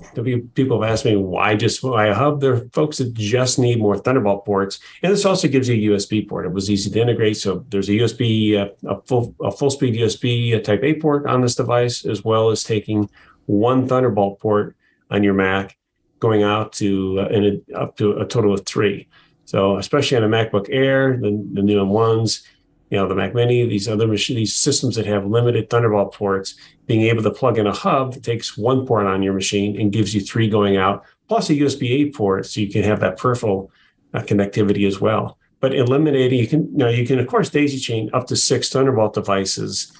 people 0.55 0.81
have 0.81 0.91
asked 0.91 1.05
me 1.05 1.17
why 1.17 1.55
just 1.57 1.83
why 1.83 2.07
a 2.07 2.15
hub. 2.15 2.41
There 2.41 2.55
are 2.55 2.69
folks 2.73 2.99
that 2.99 3.13
just 3.15 3.59
need 3.59 3.81
more 3.81 3.99
Thunderbolt 3.99 4.47
ports. 4.47 4.79
And 5.03 5.13
this 5.13 5.25
also 5.25 5.49
gives 5.49 5.69
you 5.69 5.93
a 5.93 5.97
USB 5.97 6.27
port. 6.27 6.47
It 6.47 6.53
was 6.53 6.71
easy 6.71 6.89
to 6.89 7.01
integrate. 7.01 7.37
So 7.37 7.67
there's 7.69 7.89
a 7.89 7.93
USB, 7.93 8.57
uh, 8.57 8.71
a 8.89 9.03
full, 9.03 9.35
a 9.43 9.51
full 9.51 9.71
speed 9.71 9.95
USB 9.95 10.57
uh, 10.57 10.61
type 10.61 10.85
A 10.85 10.95
port 10.95 11.27
on 11.27 11.43
this 11.43 11.57
device, 11.57 12.07
as 12.07 12.25
well 12.25 12.51
as 12.51 12.63
taking 12.63 13.11
one 13.47 13.89
Thunderbolt 13.89 14.39
port 14.39 14.77
on 15.11 15.25
your 15.25 15.35
Mac 15.35 15.78
going 16.19 16.43
out 16.43 16.73
to 16.75 17.21
uh, 17.21 17.29
in 17.29 17.63
a, 17.71 17.77
up 17.77 17.97
to 17.97 18.19
a 18.19 18.27
total 18.27 18.55
of 18.55 18.65
three. 18.67 19.09
So 19.45 19.79
especially 19.79 20.17
on 20.19 20.25
a 20.25 20.29
MacBook 20.29 20.69
Air, 20.71 21.17
the, 21.17 21.31
the 21.53 21.63
new 21.63 21.83
M1s, 21.83 22.47
you 22.91 22.99
know, 22.99 23.09
the 23.09 23.15
Mac 23.15 23.35
Mini, 23.35 23.67
these 23.67 23.89
other 23.89 24.07
machine, 24.07 24.37
these 24.37 24.55
systems 24.55 24.97
that 24.97 25.07
have 25.07 25.27
limited 25.27 25.69
Thunderbolt 25.69 26.15
ports, 26.15 26.55
being 26.87 27.03
able 27.03 27.23
to 27.23 27.31
plug 27.31 27.59
in 27.59 27.67
a 27.67 27.73
hub 27.73 28.15
that 28.15 28.23
takes 28.23 28.57
one 28.57 28.87
port 28.87 29.07
on 29.07 29.23
your 29.23 29.35
machine 29.35 29.79
and 29.81 29.93
gives 29.93 30.15
you 30.15 30.21
three 30.21 30.49
going 30.49 30.77
out, 30.77 31.05
plus 31.29 31.51
a 31.51 31.55
USB-A 31.55 32.13
port, 32.13 32.47
so 32.47 32.61
you 32.61 32.71
can 32.71 32.83
have 32.83 33.01
that 33.01 33.19
peripheral 33.19 33.71
uh, 34.15 34.21
connectivity 34.21 34.87
as 34.87 35.01
well. 35.01 35.39
But 35.61 35.75
eliminating, 35.75 36.39
you 36.39 36.47
can, 36.47 36.71
you 36.71 36.79
know, 36.79 36.89
you 36.89 37.07
can 37.07 37.19
of 37.19 37.27
course 37.27 37.51
daisy 37.51 37.79
chain 37.79 38.11
up 38.15 38.27
to 38.29 38.37
six 38.37 38.71
Thunderbolt 38.71 39.13
devices, 39.13 39.93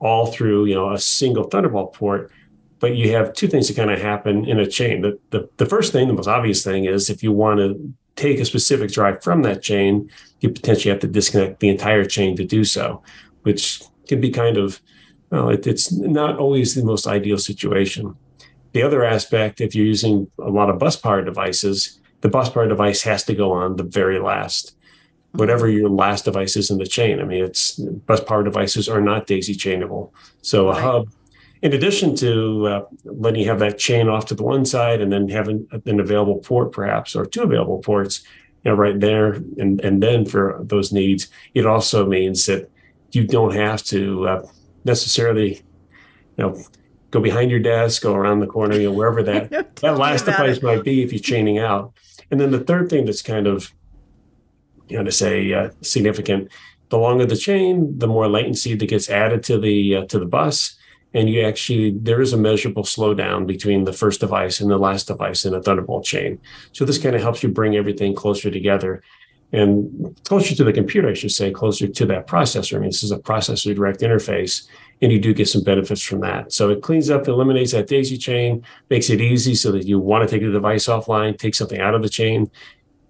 all 0.00 0.26
through 0.26 0.66
you 0.66 0.74
know 0.74 0.92
a 0.92 0.98
single 0.98 1.44
Thunderbolt 1.44 1.94
port 1.94 2.30
but 2.80 2.94
you 2.96 3.12
have 3.12 3.32
two 3.32 3.48
things 3.48 3.68
that 3.68 3.76
kind 3.76 3.90
of 3.90 4.00
happen 4.00 4.44
in 4.46 4.58
a 4.58 4.66
chain. 4.66 5.02
The, 5.02 5.18
the, 5.30 5.48
the 5.56 5.66
first 5.66 5.92
thing, 5.92 6.08
the 6.08 6.14
most 6.14 6.28
obvious 6.28 6.62
thing 6.62 6.84
is 6.84 7.10
if 7.10 7.22
you 7.22 7.32
want 7.32 7.58
to 7.60 7.92
take 8.16 8.38
a 8.38 8.44
specific 8.44 8.90
drive 8.92 9.22
from 9.22 9.42
that 9.42 9.62
chain, 9.62 10.10
you 10.40 10.50
potentially 10.50 10.90
have 10.90 11.00
to 11.00 11.06
disconnect 11.08 11.60
the 11.60 11.68
entire 11.68 12.04
chain 12.04 12.36
to 12.36 12.44
do 12.44 12.64
so, 12.64 13.02
which 13.42 13.82
can 14.06 14.20
be 14.20 14.30
kind 14.30 14.56
of, 14.56 14.80
well, 15.30 15.48
it, 15.48 15.66
it's 15.66 15.92
not 15.92 16.38
always 16.38 16.74
the 16.74 16.84
most 16.84 17.06
ideal 17.06 17.38
situation. 17.38 18.14
The 18.72 18.82
other 18.82 19.04
aspect, 19.04 19.60
if 19.60 19.74
you're 19.74 19.86
using 19.86 20.30
a 20.38 20.50
lot 20.50 20.70
of 20.70 20.78
bus 20.78 20.96
power 20.96 21.22
devices, 21.22 22.00
the 22.20 22.28
bus 22.28 22.48
power 22.48 22.68
device 22.68 23.02
has 23.02 23.24
to 23.24 23.34
go 23.34 23.52
on 23.52 23.76
the 23.76 23.84
very 23.84 24.18
last 24.18 24.74
whatever 25.32 25.66
mm-hmm. 25.66 25.78
your 25.78 25.90
last 25.90 26.24
device 26.24 26.56
is 26.56 26.70
in 26.70 26.78
the 26.78 26.86
chain. 26.86 27.20
I 27.20 27.24
mean, 27.24 27.44
it's 27.44 27.72
bus 27.72 28.20
power 28.20 28.42
devices 28.42 28.88
are 28.88 29.00
not 29.00 29.26
daisy 29.26 29.54
chainable. 29.54 30.10
So 30.42 30.68
a 30.68 30.72
right. 30.72 30.82
hub, 30.82 31.08
in 31.62 31.72
addition 31.72 32.14
to 32.16 32.66
uh, 32.66 32.84
letting 33.04 33.42
you 33.42 33.48
have 33.48 33.58
that 33.58 33.78
chain 33.78 34.08
off 34.08 34.26
to 34.26 34.34
the 34.34 34.42
one 34.42 34.64
side 34.64 35.00
and 35.00 35.12
then 35.12 35.28
having 35.28 35.66
an 35.86 36.00
available 36.00 36.38
port 36.38 36.72
perhaps 36.72 37.16
or 37.16 37.26
two 37.26 37.42
available 37.42 37.78
ports, 37.78 38.22
you 38.64 38.70
know, 38.70 38.76
right 38.76 38.98
there 39.00 39.32
and 39.32 39.80
and 39.80 40.02
then 40.02 40.24
for 40.24 40.60
those 40.62 40.92
needs, 40.92 41.28
it 41.54 41.66
also 41.66 42.06
means 42.06 42.46
that 42.46 42.70
you 43.12 43.26
don't 43.26 43.54
have 43.54 43.82
to 43.84 44.28
uh, 44.28 44.46
necessarily, 44.84 45.62
you 46.36 46.44
know, 46.44 46.62
go 47.10 47.20
behind 47.20 47.50
your 47.50 47.60
desk, 47.60 48.02
go 48.02 48.14
around 48.14 48.40
the 48.40 48.46
corner, 48.46 48.76
you 48.76 48.90
know, 48.90 48.92
wherever 48.92 49.22
that 49.22 49.50
that 49.76 49.98
last 49.98 50.26
device 50.26 50.58
it. 50.58 50.62
might 50.62 50.84
be 50.84 51.02
if 51.02 51.12
you're 51.12 51.20
chaining 51.20 51.58
out. 51.58 51.92
And 52.30 52.40
then 52.40 52.50
the 52.50 52.60
third 52.60 52.90
thing 52.90 53.06
that's 53.06 53.22
kind 53.22 53.46
of, 53.46 53.72
you 54.88 54.98
know, 54.98 55.04
to 55.04 55.12
say 55.12 55.52
uh, 55.52 55.70
significant, 55.80 56.50
the 56.90 56.98
longer 56.98 57.26
the 57.26 57.36
chain, 57.36 57.98
the 57.98 58.06
more 58.06 58.28
latency 58.28 58.74
that 58.74 58.86
gets 58.86 59.08
added 59.08 59.42
to 59.44 59.58
the 59.58 59.96
uh, 59.96 60.04
to 60.06 60.18
the 60.18 60.26
bus, 60.26 60.77
and 61.14 61.28
you 61.28 61.42
actually 61.42 61.90
there 61.90 62.20
is 62.20 62.32
a 62.32 62.36
measurable 62.36 62.82
slowdown 62.82 63.46
between 63.46 63.84
the 63.84 63.92
first 63.92 64.20
device 64.20 64.60
and 64.60 64.70
the 64.70 64.78
last 64.78 65.06
device 65.06 65.44
in 65.44 65.54
a 65.54 65.62
Thunderbolt 65.62 66.04
chain. 66.04 66.38
So 66.72 66.84
this 66.84 66.98
kind 66.98 67.16
of 67.16 67.22
helps 67.22 67.42
you 67.42 67.48
bring 67.48 67.76
everything 67.76 68.14
closer 68.14 68.50
together 68.50 69.02
and 69.52 70.14
closer 70.24 70.54
to 70.54 70.64
the 70.64 70.72
computer, 70.72 71.08
I 71.08 71.14
should 71.14 71.32
say, 71.32 71.50
closer 71.50 71.88
to 71.88 72.06
that 72.06 72.26
processor. 72.26 72.76
I 72.76 72.80
mean, 72.80 72.90
this 72.90 73.02
is 73.02 73.12
a 73.12 73.18
processor 73.18 73.74
direct 73.74 74.00
interface, 74.00 74.68
and 75.00 75.10
you 75.10 75.18
do 75.18 75.32
get 75.32 75.48
some 75.48 75.62
benefits 75.62 76.02
from 76.02 76.20
that. 76.20 76.52
So 76.52 76.68
it 76.68 76.82
cleans 76.82 77.08
up, 77.08 77.28
eliminates 77.28 77.72
that 77.72 77.86
daisy 77.86 78.18
chain, 78.18 78.62
makes 78.90 79.08
it 79.08 79.22
easy 79.22 79.54
so 79.54 79.72
that 79.72 79.86
you 79.86 79.98
want 79.98 80.28
to 80.28 80.30
take 80.30 80.44
the 80.44 80.52
device 80.52 80.86
offline, 80.86 81.38
take 81.38 81.54
something 81.54 81.80
out 81.80 81.94
of 81.94 82.02
the 82.02 82.10
chain. 82.10 82.50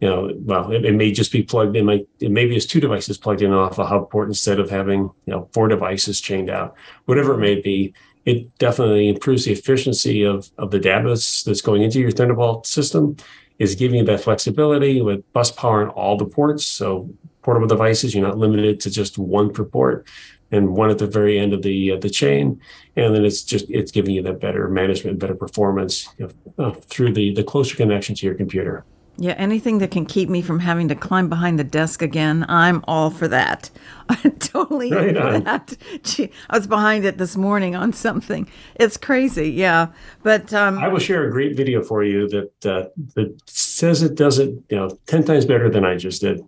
You 0.01 0.09
know, 0.09 0.33
well, 0.37 0.71
it, 0.71 0.85
it 0.85 0.95
may 0.95 1.11
just 1.11 1.33
be 1.33 1.43
plugged 1.43 1.77
in. 1.77 1.87
Like 1.87 2.07
it 2.21 2.31
maybe 2.31 2.57
it's 2.57 2.67
two 2.67 2.81
devices 2.81 3.19
plugged 3.19 3.43
in 3.43 3.53
off 3.53 3.79
a 3.79 3.87
hub 3.87 4.11
port 4.11 4.29
instead 4.29 4.61
of 4.61 4.71
having 4.71 5.11
you 5.27 5.33
know 5.33 5.49
four 5.53 5.69
devices 5.69 6.21
chained 6.21 6.51
out. 6.51 6.77
Whatever 7.07 7.35
it 7.35 7.39
may 7.39 7.61
be, 7.61 7.95
it 8.25 8.57
definitely 8.59 9.09
improves 9.09 9.45
the 9.45 9.53
efficiency 9.53 10.23
of 10.23 10.51
of 10.59 10.71
the 10.71 10.79
data 10.79 11.09
that's, 11.09 11.61
going 11.63 11.83
into 11.83 11.99
your 12.01 12.11
Thunderbolt 12.11 12.67
system 12.67 13.17
is 13.59 13.75
giving 13.75 13.99
you 13.99 14.05
that 14.05 14.21
flexibility 14.21 15.01
with 15.03 15.31
bus 15.33 15.51
power 15.51 15.83
on 15.83 15.89
all 15.91 16.17
the 16.17 16.27
ports. 16.27 16.65
So 16.65 17.11
portable 17.43 17.67
devices, 17.67 18.15
you're 18.15 18.27
not 18.27 18.39
limited 18.39 18.81
to 18.81 18.91
just 18.91 19.19
one 19.19 19.53
per 19.53 19.65
port 19.65 20.07
and 20.51 20.77
one 20.77 20.91
at 20.91 20.99
the 20.99 21.07
very 21.07 21.39
end 21.39 21.53
of 21.53 21.63
the 21.63 21.93
uh, 21.93 21.97
the 21.97 22.11
chain. 22.11 22.61
And 22.97 23.15
then 23.15 23.25
it's 23.25 23.43
just 23.43 23.67
it's 23.69 23.91
giving 23.91 24.15
you 24.15 24.23
that 24.23 24.41
better 24.41 24.69
management, 24.69 25.19
better 25.19 25.35
performance 25.35 26.09
you 26.19 26.31
know, 26.57 26.65
uh, 26.65 26.73
through 26.73 27.15
the 27.15 27.33
the 27.35 27.45
closer 27.45 27.77
connection 27.77 28.15
to 28.15 28.27
your 28.27 28.35
computer. 28.35 28.85
Yeah, 29.21 29.33
anything 29.33 29.79
that 29.79 29.91
can 29.91 30.07
keep 30.07 30.29
me 30.29 30.43
from 30.43 30.61
having 30.61 30.87
to 30.89 30.95
climb 30.95 31.29
behind 31.29 31.59
the 31.59 31.65
desk 31.65 32.03
again, 32.03 32.47
I'm 32.49 32.85
all 32.87 33.11
for 33.11 33.27
that. 33.27 33.69
I'm 34.09 34.31
totally 34.37 34.93
right 34.93 35.17
for 35.17 35.41
that. 35.41 35.77
Gee, 36.05 36.31
I 36.49 36.57
was 36.57 36.69
behind 36.69 37.05
it 37.05 37.19
this 37.19 37.37
morning 37.37 37.75
on 37.75 37.93
something. 37.93 38.49
It's 38.77 38.97
crazy, 38.97 39.51
yeah. 39.51 39.89
But 40.23 40.55
um, 40.55 40.79
I 40.79 40.87
will 40.87 41.01
share 41.01 41.25
a 41.25 41.33
great 41.33 41.57
video 41.57 41.83
for 41.83 42.05
you 42.05 42.29
that 42.29 42.67
uh, 42.67 42.89
that 43.17 43.37
says 43.47 44.05
it 44.05 44.15
does 44.15 44.39
it, 44.39 44.51
you 44.69 44.77
know, 44.77 44.97
ten 45.07 45.25
times 45.25 45.45
better 45.45 45.69
than 45.69 45.85
I 45.85 45.97
just 45.97 46.21
did. 46.21 46.41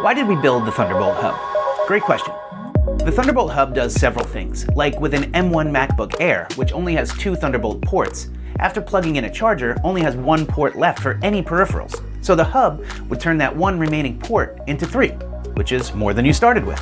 Why 0.00 0.14
did 0.14 0.26
we 0.26 0.34
build 0.34 0.66
the 0.66 0.72
Thunderbolt 0.72 1.16
Hub? 1.18 1.86
Great 1.86 2.02
question. 2.02 2.34
The 3.04 3.12
Thunderbolt 3.12 3.52
Hub 3.52 3.72
does 3.72 3.94
several 3.94 4.24
things, 4.24 4.68
like 4.70 4.98
with 4.98 5.14
an 5.14 5.30
M1 5.32 5.70
MacBook 5.70 6.16
Air, 6.18 6.48
which 6.56 6.72
only 6.72 6.94
has 6.94 7.12
two 7.18 7.36
Thunderbolt 7.36 7.82
ports 7.82 8.30
after 8.60 8.80
plugging 8.80 9.16
in 9.16 9.24
a 9.24 9.30
charger, 9.30 9.76
only 9.84 10.02
has 10.02 10.16
one 10.16 10.46
port 10.46 10.76
left 10.76 11.00
for 11.00 11.18
any 11.22 11.42
peripherals. 11.42 12.02
So 12.24 12.34
the 12.34 12.44
hub 12.44 12.84
would 13.08 13.20
turn 13.20 13.38
that 13.38 13.54
one 13.54 13.78
remaining 13.78 14.18
port 14.18 14.58
into 14.66 14.86
three, 14.86 15.10
which 15.54 15.72
is 15.72 15.94
more 15.94 16.14
than 16.14 16.24
you 16.24 16.32
started 16.32 16.64
with. 16.64 16.80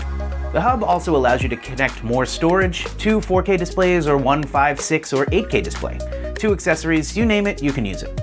The 0.52 0.60
hub 0.60 0.82
also 0.82 1.14
allows 1.16 1.42
you 1.42 1.48
to 1.50 1.56
connect 1.56 2.02
more 2.02 2.24
storage, 2.24 2.84
two 2.96 3.20
4K 3.20 3.58
displays, 3.58 4.06
or 4.06 4.16
one 4.16 4.42
5, 4.42 4.80
6, 4.80 5.12
or 5.12 5.26
8K 5.26 5.62
display. 5.62 5.98
Two 6.38 6.52
accessories, 6.52 7.16
you 7.16 7.26
name 7.26 7.46
it, 7.46 7.62
you 7.62 7.72
can 7.72 7.84
use 7.84 8.02
it. 8.02 8.18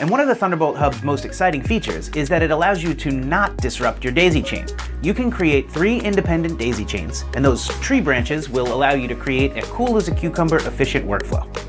And 0.00 0.10
one 0.10 0.20
of 0.20 0.28
the 0.28 0.34
Thunderbolt 0.34 0.76
Hub's 0.76 1.02
most 1.02 1.24
exciting 1.24 1.62
features 1.62 2.10
is 2.10 2.28
that 2.28 2.42
it 2.42 2.50
allows 2.50 2.82
you 2.82 2.92
to 2.92 3.10
not 3.10 3.56
disrupt 3.56 4.04
your 4.04 4.12
daisy 4.12 4.42
chain. 4.42 4.66
You 5.00 5.14
can 5.14 5.30
create 5.30 5.70
three 5.70 6.00
independent 6.00 6.58
daisy 6.58 6.84
chains, 6.84 7.24
and 7.34 7.44
those 7.44 7.68
tree 7.80 8.00
branches 8.00 8.50
will 8.50 8.74
allow 8.74 8.92
you 8.92 9.08
to 9.08 9.14
create 9.14 9.56
a 9.56 9.62
cool 9.62 9.96
as 9.96 10.08
a 10.08 10.14
cucumber 10.14 10.58
efficient 10.58 11.06
workflow. 11.06 11.65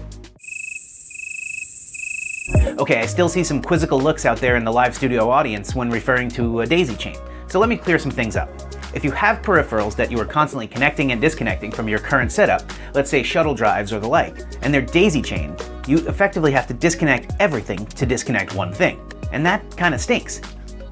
Okay, 2.80 3.00
I 3.00 3.08
still 3.08 3.28
see 3.28 3.44
some 3.44 3.60
quizzical 3.60 4.00
looks 4.00 4.24
out 4.24 4.38
there 4.38 4.56
in 4.56 4.64
the 4.64 4.72
live 4.72 4.96
studio 4.96 5.32
audience 5.32 5.74
when 5.74 5.90
referring 5.90 6.30
to 6.30 6.62
a 6.62 6.68
daisy 6.68 6.96
chain, 6.96 7.18
so 7.48 7.60
let 7.60 7.70
me 7.70 7.76
clear 7.76 7.98
some 7.98 8.12
things 8.12 8.36
up. 8.36 8.50
If 8.94 9.04
you 9.04 9.10
have 9.12 9.42
peripherals 9.42 9.96
that 9.96 10.12
you 10.12 10.20
are 10.20 10.26
constantly 10.26 10.68
connecting 10.68 11.12
and 11.12 11.20
disconnecting 11.20 11.72
from 11.72 11.90
your 11.90 11.98
current 11.98 12.32
setup, 12.32 12.62
let's 12.94 13.10
say 13.10 13.24
shuttle 13.24 13.56
drives 13.56 13.92
or 13.92 14.00
the 14.00 14.08
like, 14.08 14.46
and 14.62 14.72
they're 14.72 14.84
daisy 14.84 15.24
chained, 15.24 15.60
you 15.88 16.08
effectively 16.08 16.52
have 16.52 16.68
to 16.68 16.74
disconnect 16.76 17.34
everything 17.40 17.84
to 17.84 18.06
disconnect 18.06 18.54
one 18.54 18.72
thing. 18.72 19.02
And 19.32 19.44
that 19.44 19.76
kind 19.76 19.96
of 19.96 20.00
stinks. 20.00 20.40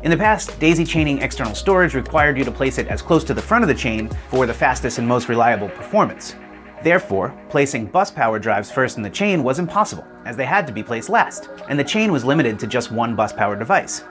In 0.01 0.09
the 0.09 0.17
past, 0.17 0.59
daisy 0.59 0.85
chaining 0.85 1.21
external 1.21 1.53
storage 1.53 1.93
required 1.93 2.35
you 2.35 2.43
to 2.45 2.51
place 2.51 2.79
it 2.79 2.87
as 2.87 3.03
close 3.03 3.23
to 3.25 3.35
the 3.35 3.41
front 3.43 3.63
of 3.63 3.67
the 3.67 3.75
chain 3.75 4.09
for 4.29 4.47
the 4.47 4.53
fastest 4.53 4.97
and 4.97 5.07
most 5.07 5.29
reliable 5.29 5.69
performance. 5.69 6.35
Therefore, 6.85 7.33
placing 7.49 7.87
bus 7.87 8.11
power 8.11 8.37
drives 8.37 8.69
first 8.69 8.97
in 8.97 9.01
the 9.01 9.09
chain 9.09 9.43
was 9.43 9.57
impossible, 9.57 10.05
as 10.23 10.37
they 10.37 10.45
had 10.45 10.67
to 10.67 10.71
be 10.71 10.83
placed 10.83 11.09
last, 11.09 11.49
and 11.67 11.79
the 11.79 11.83
chain 11.83 12.11
was 12.11 12.23
limited 12.23 12.59
to 12.59 12.67
just 12.67 12.91
one 12.91 13.15
bus 13.15 13.33
power 13.33 13.55
device. 13.55 14.03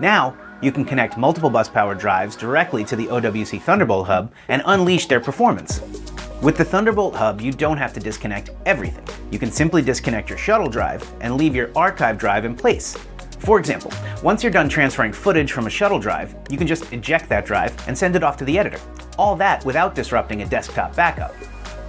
Now, 0.00 0.34
you 0.62 0.72
can 0.72 0.86
connect 0.86 1.18
multiple 1.18 1.50
bus 1.50 1.68
power 1.68 1.94
drives 1.94 2.34
directly 2.34 2.82
to 2.86 2.96
the 2.96 3.08
OWC 3.08 3.60
Thunderbolt 3.60 4.06
hub 4.06 4.32
and 4.48 4.62
unleash 4.64 5.04
their 5.04 5.20
performance. 5.20 5.82
With 6.40 6.56
the 6.56 6.64
Thunderbolt 6.64 7.14
hub, 7.14 7.42
you 7.42 7.52
don't 7.52 7.76
have 7.76 7.92
to 7.92 8.00
disconnect 8.00 8.52
everything. 8.64 9.04
You 9.30 9.38
can 9.38 9.50
simply 9.50 9.82
disconnect 9.82 10.30
your 10.30 10.38
shuttle 10.38 10.70
drive 10.70 11.06
and 11.20 11.36
leave 11.36 11.54
your 11.54 11.70
archive 11.76 12.16
drive 12.16 12.46
in 12.46 12.56
place. 12.56 12.96
For 13.40 13.58
example, 13.58 13.92
once 14.22 14.42
you're 14.42 14.50
done 14.50 14.70
transferring 14.70 15.12
footage 15.12 15.52
from 15.52 15.66
a 15.66 15.70
shuttle 15.70 15.98
drive, 15.98 16.34
you 16.48 16.56
can 16.56 16.66
just 16.66 16.90
eject 16.90 17.28
that 17.28 17.44
drive 17.44 17.76
and 17.86 17.98
send 17.98 18.16
it 18.16 18.24
off 18.24 18.38
to 18.38 18.46
the 18.46 18.58
editor. 18.58 18.80
All 19.18 19.36
that 19.36 19.62
without 19.66 19.94
disrupting 19.94 20.40
a 20.40 20.46
desktop 20.46 20.96
backup. 20.96 21.34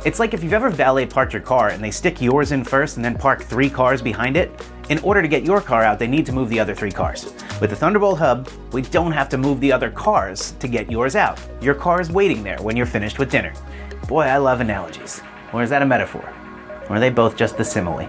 It's 0.06 0.20
like 0.20 0.36
if 0.36 0.44
you've 0.44 0.54
ever 0.54 0.70
valet 0.70 1.08
parked 1.08 1.34
your 1.34 1.42
car 1.42 1.70
and 1.70 1.84
they 1.84 1.90
stick 1.90 2.22
yours 2.22 2.52
in 2.52 2.64
first 2.64 2.98
and 2.98 3.04
then 3.04 3.18
park 3.18 3.42
three 3.42 3.72
cars 3.72 4.04
behind 4.04 4.38
it. 4.38 4.52
In 4.90 5.00
order 5.00 5.20
to 5.20 5.28
get 5.28 5.44
your 5.44 5.60
car 5.60 5.82
out, 5.82 5.98
they 5.98 6.06
need 6.06 6.28
to 6.28 6.32
move 6.32 6.48
the 6.48 6.60
other 6.60 6.76
three 6.76 6.92
cars. 6.92 7.34
With 7.60 7.72
the 7.72 7.76
Thunderbolt 7.76 8.20
Hub, 8.20 8.48
we 8.72 8.84
don't 8.84 9.12
have 9.12 9.30
to 9.30 9.40
move 9.40 9.60
the 9.60 9.72
other 9.72 9.90
cars 9.90 10.52
to 10.60 10.68
get 10.68 10.92
yours 10.92 11.16
out. 11.16 11.40
Your 11.60 11.74
car 11.74 12.00
is 12.00 12.12
waiting 12.12 12.44
there 12.44 12.62
when 12.62 12.78
you're 12.78 12.86
finished 12.86 13.18
with 13.18 13.32
dinner. 13.32 13.52
Boy, 14.08 14.26
I 14.26 14.38
love 14.38 14.62
analogies. 14.62 15.24
Or 15.52 15.64
is 15.64 15.72
that 15.72 15.82
a 15.82 15.86
metaphor? 15.88 16.32
Or 16.88 16.98
are 16.98 17.00
they 17.00 17.10
both 17.10 17.36
just 17.36 17.58
the 17.58 17.66
simile? 17.66 18.02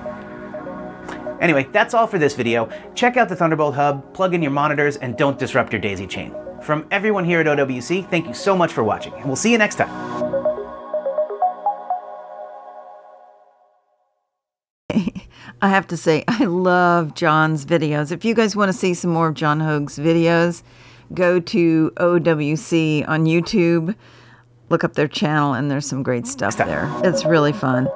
Anyway, 1.41 1.67
that's 1.73 1.95
all 1.95 2.07
for 2.07 2.19
this 2.19 2.35
video. 2.35 2.69
Check 2.95 3.17
out 3.17 3.31
the 3.31 3.37
Thunderbolt 3.37 3.75
Hub, 3.75 4.12
plug 4.12 4.35
in 4.35 4.43
your 4.43 4.50
monitors, 4.50 4.97
and 4.99 5.17
don't 5.17 5.38
disrupt 5.38 5.73
your 5.73 5.81
daisy 5.81 6.07
chain. 6.07 6.35
From 6.61 6.87
everyone 6.91 7.25
here 7.25 7.41
at 7.41 7.47
OWC, 7.47 8.11
thank 8.11 8.26
you 8.26 8.35
so 8.35 8.55
much 8.55 8.75
for 8.75 8.85
watching, 8.85 9.15
and 9.15 9.25
we'll 9.25 9.37
see 9.37 9.53
you 9.53 9.57
next 9.57 9.76
time. 9.76 10.46
I 15.63 15.69
have 15.69 15.87
to 15.89 15.97
say, 15.97 16.25
I 16.29 16.45
love 16.45 17.15
John's 17.15 17.65
videos. 17.65 18.13
If 18.13 18.25
you 18.25 18.35
guys 18.35 18.57
want 18.57 18.71
to 18.71 18.73
see 18.73 18.95
some 18.95 19.11
more 19.11 19.29
of 19.29 19.35
John 19.35 19.61
Hogue's 19.61 19.99
videos, 19.99 20.63
go 21.15 21.41
to 21.41 21.93
OWC 21.97 23.09
on 23.09 23.25
YouTube, 23.25 23.95
look 24.69 24.85
up 24.85 24.95
their 24.95 25.09
channel, 25.09 25.55
and 25.55 25.71
there's 25.71 25.87
some 25.87 26.03
great 26.03 26.27
stuff 26.27 26.57
there. 26.57 26.91
It's 27.05 27.25
really 27.25 27.53
fun. 27.53 27.89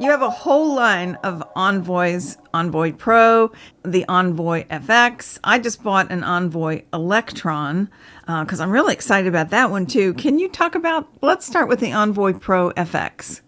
You 0.00 0.10
have 0.10 0.22
a 0.22 0.30
whole 0.30 0.74
line 0.74 1.14
of 1.22 1.40
Envoys 1.54 2.36
Envoy 2.52 2.94
Pro, 2.94 3.52
the 3.84 4.04
Envoy 4.08 4.64
FX. 4.66 5.38
I 5.44 5.60
just 5.60 5.84
bought 5.84 6.10
an 6.10 6.24
Envoy 6.24 6.82
Elektron 6.92 7.88
because 8.26 8.60
uh, 8.60 8.64
I'm 8.64 8.70
really 8.70 8.92
excited 8.92 9.28
about 9.28 9.50
that 9.50 9.70
one 9.70 9.86
too. 9.86 10.14
Can 10.14 10.40
you 10.40 10.48
talk 10.48 10.74
about? 10.74 11.06
Let's 11.22 11.46
start 11.46 11.68
with 11.68 11.78
the 11.78 11.92
Envoy 11.92 12.32
Pro 12.32 12.70
FX. 12.72 13.42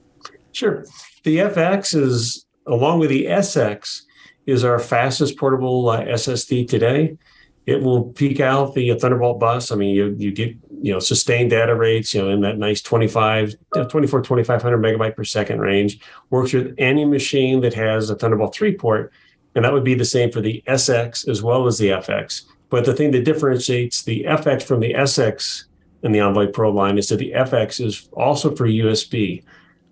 Sure. 0.52 0.85
The 1.25 1.38
FX 1.38 2.00
is 2.00 2.45
along 2.66 3.00
with 3.00 3.11
the 3.11 3.26
SX, 3.26 4.02
is 4.46 4.64
our 4.64 4.78
fastest 4.78 5.37
portable 5.37 5.88
uh, 5.88 6.04
SSD 6.04 6.68
today. 6.68 7.18
It 7.66 7.82
will 7.82 8.04
peak 8.12 8.38
out 8.38 8.75
the 8.75 8.94
Thunderbolt 8.94 9.40
bus. 9.40 9.73
I 9.73 9.75
mean, 9.75 9.94
you 9.94 10.14
you 10.16 10.30
get 10.30 10.56
you 10.80 10.92
know 10.92 11.00
sustained 11.00 11.50
data 11.50 11.75
rates, 11.75 12.14
you 12.14 12.23
know, 12.23 12.30
in 12.30 12.40
that 12.42 12.58
nice 12.58 12.80
25, 12.80 13.56
24, 13.88 14.23
2500 14.23 14.78
megabyte 14.78 15.16
per 15.16 15.25
second 15.25 15.61
range. 15.61 15.99
Works 16.30 16.52
with 16.52 16.75
any 16.78 17.04
machine 17.04 17.61
that 17.62 17.75
has 17.75 18.08
a 18.08 18.14
Thunderbolt 18.14 18.54
3 18.54 18.76
port, 18.76 19.12
and 19.56 19.64
that 19.64 19.73
would 19.73 19.82
be 19.82 19.94
the 19.94 20.04
same 20.04 20.30
for 20.30 20.40
the 20.40 20.62
SX 20.68 21.28
as 21.28 21.42
well 21.42 21.66
as 21.66 21.78
the 21.78 21.88
FX. 21.88 22.44
But 22.68 22.85
the 22.85 22.94
thing 22.94 23.11
that 23.12 23.25
differentiates 23.25 24.02
the 24.02 24.25
FX 24.25 24.62
from 24.62 24.80
the 24.80 24.92
SX 24.92 25.64
in 26.02 26.12
the 26.12 26.20
Envoy 26.20 26.49
Pro 26.49 26.70
line 26.70 26.99
is 26.99 27.08
that 27.08 27.16
the 27.16 27.32
FX 27.32 27.85
is 27.85 28.08
also 28.12 28.54
for 28.54 28.66
USB. 28.66 29.42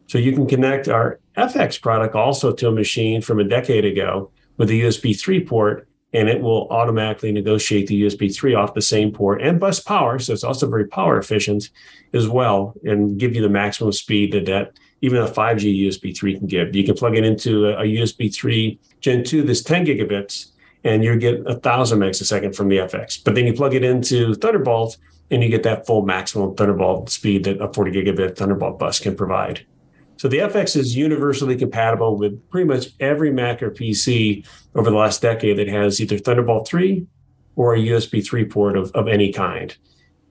So 0.07 0.19
you 0.19 0.33
can 0.33 0.47
connect 0.47 0.89
our 0.89 1.19
FX 1.37 1.81
product 1.81 2.15
also 2.15 2.53
to 2.53 2.69
a 2.69 2.73
machine 2.73 3.21
from 3.21 3.41
a 3.41 3.45
decade 3.45 3.85
ago 3.85 4.31
with 4.57 4.71
a 4.71 4.75
USB 4.75 5.19
3 5.19 5.45
port 5.45 5.89
and 6.13 6.29
it 6.29 6.41
will 6.41 6.69
automatically 6.71 7.33
negotiate 7.33 7.89
the 7.89 8.03
USB 8.03 8.35
3 8.35 8.55
off 8.55 8.75
the 8.75 8.81
same 8.81 9.11
port 9.11 9.43
and 9.43 9.59
bus 9.59 9.81
power. 9.81 10.21
So 10.21 10.33
it's 10.33 10.45
also 10.45 10.71
very 10.71 10.87
power 10.87 11.19
efficient 11.19 11.71
as 12.13 12.29
well 12.29 12.75
and 12.85 13.19
give 13.19 13.35
you 13.35 13.43
the 13.43 13.49
maximum 13.49 13.91
speed 13.91 14.33
that, 14.33 14.47
that 14.47 14.79
even 15.01 15.21
a 15.21 15.27
5G 15.27 15.87
USB 15.87 16.17
3 16.17 16.39
can 16.39 16.47
give. 16.47 16.75
You 16.75 16.85
can 16.85 16.95
plug 16.95 17.17
it 17.17 17.25
into 17.25 17.67
a, 17.67 17.81
a 17.81 17.85
USB 17.85 18.33
3 18.33 18.79
Gen 19.01 19.25
2 19.25 19.43
that's 19.43 19.63
10 19.63 19.87
gigabits 19.87 20.53
and 20.85 21.03
you 21.03 21.17
get 21.17 21.43
a 21.47 21.57
thousand 21.57 21.99
megs 21.99 22.21
a 22.21 22.25
second 22.25 22.55
from 22.55 22.69
the 22.69 22.77
FX. 22.77 23.23
But 23.23 23.35
then 23.35 23.47
you 23.47 23.53
plug 23.53 23.75
it 23.75 23.83
into 23.83 24.35
Thunderbolt 24.35 24.97
and 25.33 25.43
you 25.43 25.49
get 25.49 25.65
that 25.65 25.85
full 25.85 26.03
maximum 26.03 26.55
Thunderbolt 26.55 27.11
speed 27.11 27.45
that 27.45 27.61
a 27.61 27.73
40 27.73 27.91
gigabit 27.91 28.37
Thunderbolt 28.37 28.79
bus 28.79 29.01
can 29.01 29.17
provide. 29.17 29.67
So 30.25 30.29
the 30.29 30.39
FX 30.39 30.75
is 30.75 30.97
universally 30.97 31.55
compatible 31.55 32.17
with 32.17 32.49
pretty 32.49 32.67
much 32.67 32.87
every 32.99 33.31
Mac 33.31 33.63
or 33.63 33.71
PC 33.71 34.49
over 34.75 34.89
the 34.89 34.97
last 34.97 35.21
decade 35.21 35.59
that 35.59 35.69
has 35.69 36.01
either 36.01 36.17
Thunderbolt 36.17 36.67
3 36.67 37.07
or 37.57 37.75
a 37.75 37.79
USB 37.79 38.27
3 38.27 38.47
port 38.47 38.79
of, 38.79 38.91
of 38.93 39.07
any 39.07 39.31
kind. 39.31 39.77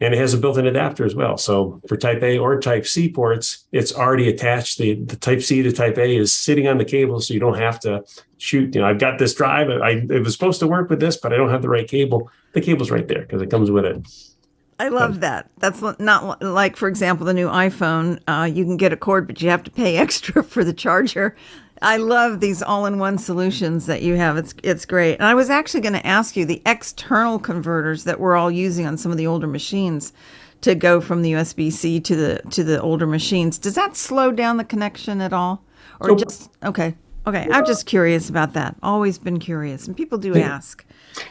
And 0.02 0.16
it 0.16 0.18
has 0.18 0.34
a 0.34 0.40
built-in 0.40 0.66
adapter 0.66 1.06
as 1.06 1.14
well. 1.14 1.38
So 1.38 1.80
for 1.88 1.96
Type 1.96 2.24
A 2.24 2.40
or 2.40 2.60
Type 2.60 2.88
C 2.88 3.08
ports, 3.08 3.68
it's 3.72 3.94
already 3.94 4.30
attached. 4.30 4.80
The, 4.80 4.96
the 4.96 5.16
Type 5.16 5.44
C 5.44 5.62
to 5.62 5.72
Type 5.72 6.00
A 6.00 6.18
is 6.18 6.34
sitting 6.34 6.68
on 6.68 6.80
the 6.80 6.86
cable, 6.86 7.22
so 7.22 7.32
you 7.36 7.40
don't 7.40 7.60
have 7.60 7.80
to 7.82 8.04
shoot. 8.40 8.74
You 8.74 8.82
know, 8.82 8.88
I've 8.88 8.98
got 8.98 9.20
this 9.20 9.36
drive. 9.36 9.70
I 9.70 9.92
it 10.10 10.24
was 10.24 10.34
supposed 10.34 10.60
to 10.62 10.68
work 10.68 10.90
with 10.90 11.02
this, 11.02 11.18
but 11.18 11.34
I 11.34 11.38
don't 11.38 11.52
have 11.52 11.62
the 11.62 11.70
right 11.70 11.88
cable. 11.88 12.32
The 12.54 12.62
cable's 12.62 12.90
right 12.90 13.08
there 13.08 13.22
because 13.22 13.44
it 13.44 13.52
comes 13.52 13.70
with 13.70 13.86
it. 13.86 14.08
I 14.86 14.90
love 14.90 15.20
that. 15.22 15.50
That's 15.58 15.82
not 16.00 16.42
like, 16.42 16.76
for 16.76 16.88
example, 16.88 17.26
the 17.26 17.34
new 17.34 17.48
iPhone. 17.48 18.20
Uh, 18.28 18.46
you 18.46 18.64
can 18.66 18.78
get 18.78 18.94
a 18.94 18.98
cord, 18.98 19.28
but 19.28 19.42
you 19.42 19.50
have 19.50 19.64
to 19.64 19.72
pay 19.72 19.98
extra 20.06 20.44
for 20.44 20.64
the 20.64 20.74
charger. 20.74 21.36
I 21.82 21.98
love 21.98 22.40
these 22.40 22.62
all-in-one 22.62 23.18
solutions 23.18 23.88
that 23.88 24.02
you 24.02 24.16
have. 24.16 24.38
It's 24.38 24.54
it's 24.64 24.86
great. 24.86 25.16
And 25.16 25.26
I 25.26 25.34
was 25.34 25.50
actually 25.50 25.82
going 25.82 25.94
to 25.94 26.08
ask 26.08 26.36
you 26.38 26.46
the 26.46 26.62
external 26.66 27.40
converters 27.40 28.06
that 28.06 28.20
we're 28.20 28.36
all 28.36 28.52
using 28.52 28.86
on 28.86 28.98
some 28.98 29.12
of 29.12 29.18
the 29.18 29.28
older 29.28 29.48
machines 29.48 30.14
to 30.62 30.76
go 30.76 31.02
from 31.02 31.24
the 31.24 31.34
USB-C 31.34 32.00
to 32.00 32.16
the 32.16 32.42
to 32.52 32.64
the 32.64 32.82
older 32.82 33.06
machines. 33.06 33.58
Does 33.58 33.76
that 33.76 33.98
slow 33.98 34.32
down 34.32 34.58
the 34.58 34.64
connection 34.64 35.20
at 35.20 35.34
all, 35.34 35.64
or 36.00 36.10
so, 36.10 36.16
just 36.16 36.50
okay? 36.64 36.96
Okay, 37.26 37.48
I'm 37.52 37.66
just 37.66 37.86
curious 37.86 38.30
about 38.30 38.54
that. 38.54 38.76
Always 38.84 39.18
been 39.18 39.40
curious, 39.40 39.88
and 39.88 39.96
people 39.96 40.18
do 40.18 40.38
ask. 40.38 40.86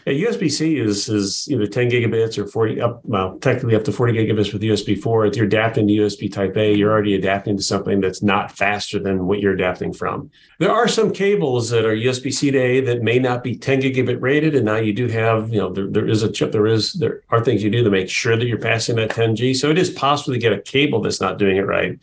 Yeah, 0.07 0.29
USB-C 0.29 0.79
is 0.79 1.09
is 1.09 1.49
either 1.51 1.67
10 1.67 1.91
gigabits 1.91 2.39
or 2.39 2.47
40 2.47 2.81
up 2.81 3.01
well 3.05 3.39
technically 3.39 3.75
up 3.75 3.85
to 3.85 3.93
40 3.93 4.13
gigabits 4.13 4.53
with 4.53 4.63
USB 4.63 5.01
4. 5.01 5.27
If 5.27 5.37
you're 5.37 5.47
adapting 5.47 5.87
to 5.89 5.93
USB 5.95 6.33
Type 6.33 6.57
A, 6.57 6.75
you're 6.75 6.91
already 6.91 7.15
adapting 7.15 7.57
to 7.57 7.63
something 7.63 8.01
that's 8.01 8.23
not 8.23 8.57
faster 8.57 8.99
than 8.99 9.27
what 9.27 9.41
you're 9.41 9.55
adapting 9.55 9.93
from. 9.93 10.31
There 10.59 10.73
are 10.73 10.89
some 10.89 11.13
cables 11.13 11.71
that 11.71 11.85
are 11.85 11.95
USB-C 11.95 12.51
to 12.51 12.59
A 12.59 12.81
that 12.83 13.03
may 13.03 13.19
not 13.19 13.43
be 13.43 13.57
10 13.57 13.83
gigabit 13.83 14.21
rated, 14.21 14.55
and 14.55 14.65
now 14.65 14.77
you 14.77 14.93
do 14.93 15.09
have 15.09 15.53
you 15.53 15.59
know 15.59 15.73
there, 15.73 15.89
there 15.89 16.09
is 16.09 16.23
a 16.23 16.31
chip. 16.31 16.53
There 16.53 16.67
is 16.67 16.95
there 16.95 17.23
are 17.31 17.45
things 17.45 17.63
you 17.63 17.71
do 17.71 17.83
to 17.83 17.91
make 17.91 18.09
sure 18.09 18.37
that 18.37 18.47
you're 18.47 18.59
passing 18.59 18.97
that 18.97 19.11
10G. 19.11 19.57
So 19.57 19.71
it 19.71 19.79
is 19.79 19.91
possible 19.91 20.35
to 20.35 20.41
get 20.41 20.53
a 20.53 20.61
cable 20.61 21.01
that's 21.01 21.21
not 21.21 21.39
doing 21.39 21.57
it 21.57 21.67
right, 21.67 21.99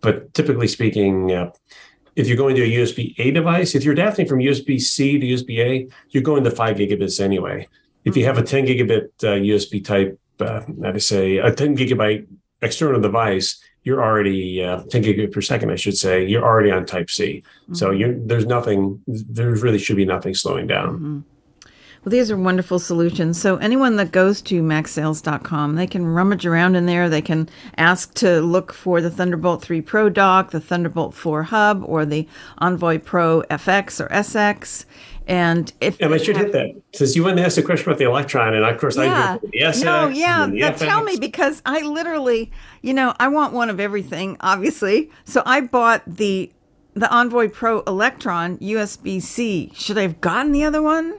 but 0.00 0.32
typically 0.34 0.68
speaking. 0.68 1.32
Uh, 1.32 1.50
if 2.16 2.26
you're 2.26 2.36
going 2.36 2.56
to 2.56 2.62
a 2.62 2.68
USB 2.68 3.14
A 3.18 3.30
device, 3.30 3.74
if 3.74 3.84
you're 3.84 3.94
adapting 3.94 4.26
from 4.26 4.40
USB 4.40 4.80
C 4.80 5.18
to 5.18 5.26
USB 5.26 5.58
A, 5.58 5.88
you're 6.10 6.22
going 6.22 6.44
to 6.44 6.50
five 6.50 6.76
gigabits 6.76 7.20
anyway. 7.20 7.68
If 8.04 8.16
you 8.16 8.24
have 8.24 8.38
a 8.38 8.42
10 8.42 8.66
gigabit 8.66 9.08
uh, 9.22 9.38
USB 9.40 9.84
type, 9.84 10.18
uh, 10.40 10.62
how 10.82 10.92
to 10.92 11.00
say, 11.00 11.36
a 11.36 11.52
10 11.52 11.76
gigabyte 11.76 12.26
external 12.62 13.00
device, 13.00 13.60
you're 13.84 14.02
already 14.02 14.62
uh, 14.62 14.82
10 14.90 15.02
gigabit 15.02 15.32
per 15.32 15.40
second, 15.40 15.70
I 15.70 15.76
should 15.76 15.96
say. 15.96 16.26
You're 16.26 16.44
already 16.44 16.70
on 16.70 16.84
Type 16.84 17.10
C, 17.10 17.42
mm-hmm. 17.64 17.74
so 17.74 17.96
there's 18.26 18.46
nothing. 18.46 19.02
There 19.06 19.50
really 19.52 19.78
should 19.78 19.96
be 19.96 20.04
nothing 20.04 20.34
slowing 20.34 20.66
down. 20.66 20.94
Mm-hmm. 20.94 21.20
Well, 22.02 22.10
these 22.10 22.30
are 22.30 22.36
wonderful 22.36 22.78
solutions. 22.78 23.38
So 23.38 23.56
anyone 23.56 23.96
that 23.96 24.10
goes 24.10 24.40
to 24.42 24.62
macsales.com, 24.62 25.74
they 25.74 25.86
can 25.86 26.06
rummage 26.06 26.46
around 26.46 26.74
in 26.74 26.86
there. 26.86 27.10
They 27.10 27.20
can 27.20 27.48
ask 27.76 28.14
to 28.14 28.40
look 28.40 28.72
for 28.72 29.02
the 29.02 29.10
Thunderbolt 29.10 29.60
3 29.60 29.82
Pro 29.82 30.08
dock, 30.08 30.50
the 30.50 30.60
Thunderbolt 30.60 31.12
4 31.12 31.42
hub, 31.42 31.84
or 31.84 32.06
the 32.06 32.26
Envoy 32.56 33.00
Pro 33.00 33.42
FX 33.50 34.00
or 34.00 34.08
SX. 34.08 34.86
And 35.26 35.72
if 35.82 36.00
and 36.00 36.14
I 36.14 36.16
should 36.16 36.38
have, 36.38 36.46
hit 36.46 36.52
that 36.54 36.82
since 36.94 37.14
you 37.14 37.22
wanted 37.22 37.36
to 37.36 37.44
ask 37.44 37.58
a 37.58 37.62
question 37.62 37.88
about 37.88 37.98
the 37.98 38.04
Elektron, 38.04 38.54
and 38.54 38.64
of 38.64 38.80
course 38.80 38.96
yeah, 38.96 39.36
I 39.42 39.46
the 39.46 39.60
SX. 39.60 39.84
No, 39.84 40.08
yeah, 40.08 40.46
the 40.46 40.84
tell 40.84 41.04
me 41.04 41.18
because 41.18 41.60
I 41.66 41.82
literally, 41.82 42.50
you 42.80 42.94
know, 42.94 43.14
I 43.20 43.28
want 43.28 43.52
one 43.52 43.68
of 43.68 43.78
everything, 43.78 44.38
obviously. 44.40 45.10
So 45.24 45.42
I 45.44 45.60
bought 45.60 46.02
the 46.06 46.50
the 46.94 47.08
Envoy 47.14 47.48
Pro 47.48 47.82
Elektron 47.82 48.58
USB 48.58 49.22
C. 49.22 49.70
Should 49.74 49.98
I 49.98 50.02
have 50.02 50.20
gotten 50.20 50.50
the 50.50 50.64
other 50.64 50.82
one? 50.82 51.18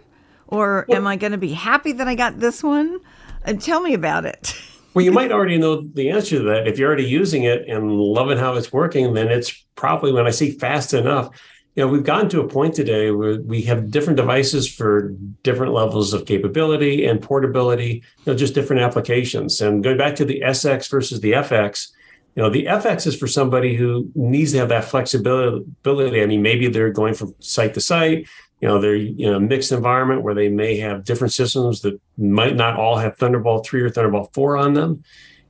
Or 0.52 0.86
well, 0.88 0.98
am 0.98 1.08
I 1.08 1.16
going 1.16 1.32
to 1.32 1.38
be 1.38 1.54
happy 1.54 1.94
that 1.94 2.08
I 2.08 2.16
got 2.16 2.40
this 2.40 2.62
one? 2.62 3.00
And 3.44 3.60
tell 3.60 3.82
me 3.82 3.94
about 3.94 4.26
it. 4.26 4.54
well, 4.94 5.04
you 5.04 5.12
might 5.12 5.32
already 5.32 5.58
know 5.58 5.82
the 5.82 6.12
answer 6.12 6.38
to 6.38 6.44
that. 6.44 6.68
If 6.68 6.78
you're 6.78 6.88
already 6.88 7.06
using 7.06 7.44
it 7.44 7.68
and 7.68 7.92
loving 7.92 8.38
how 8.38 8.54
it's 8.56 8.72
working, 8.72 9.14
then 9.14 9.30
it's 9.30 9.52
probably 9.76 10.12
when 10.12 10.28
I 10.28 10.32
say 10.32 10.52
fast 10.52 10.94
enough. 10.94 11.30
You 11.76 11.86
know, 11.86 11.88
we've 11.90 12.04
gotten 12.04 12.28
to 12.30 12.42
a 12.42 12.48
point 12.48 12.76
today 12.76 13.12
where 13.12 13.40
we 13.42 13.62
have 13.62 13.90
different 13.90 14.18
devices 14.18 14.70
for 14.70 15.16
different 15.42 15.72
levels 15.74 16.14
of 16.14 16.26
capability 16.26 17.06
and 17.06 17.22
portability, 17.22 18.04
you 18.18 18.24
know, 18.26 18.36
just 18.36 18.54
different 18.54 18.82
applications. 18.82 19.62
And 19.62 19.82
going 19.82 19.98
back 19.98 20.16
to 20.18 20.26
the 20.26 20.42
SX 20.42 20.92
versus 20.92 21.22
the 21.22 21.32
FX, 21.32 21.88
you 22.36 22.44
know, 22.44 22.50
the 22.50 22.66
FX 22.66 23.08
is 23.08 23.18
for 23.18 23.28
somebody 23.28 23.76
who 23.76 24.10
needs 24.16 24.52
to 24.52 24.58
have 24.58 24.70
that 24.70 24.84
flexibility. 24.84 26.22
I 26.22 26.26
mean, 26.26 26.42
maybe 26.42 26.68
they're 26.68 26.92
going 26.92 27.14
from 27.14 27.36
site 27.40 27.74
to 27.76 27.82
site 27.82 28.28
you 28.62 28.68
know 28.68 28.80
they're 28.80 28.96
in 28.96 29.34
a 29.34 29.40
mixed 29.40 29.72
environment 29.72 30.22
where 30.22 30.36
they 30.36 30.48
may 30.48 30.78
have 30.78 31.04
different 31.04 31.34
systems 31.34 31.82
that 31.82 32.00
might 32.18 32.56
not 32.56 32.78
all 32.78 32.98
have 32.98 33.18
thunderbolt 33.18 33.66
3 33.66 33.82
or 33.82 33.90
thunderbolt 33.90 34.34
4 34.34 34.58
on 34.58 34.74
them. 34.74 35.04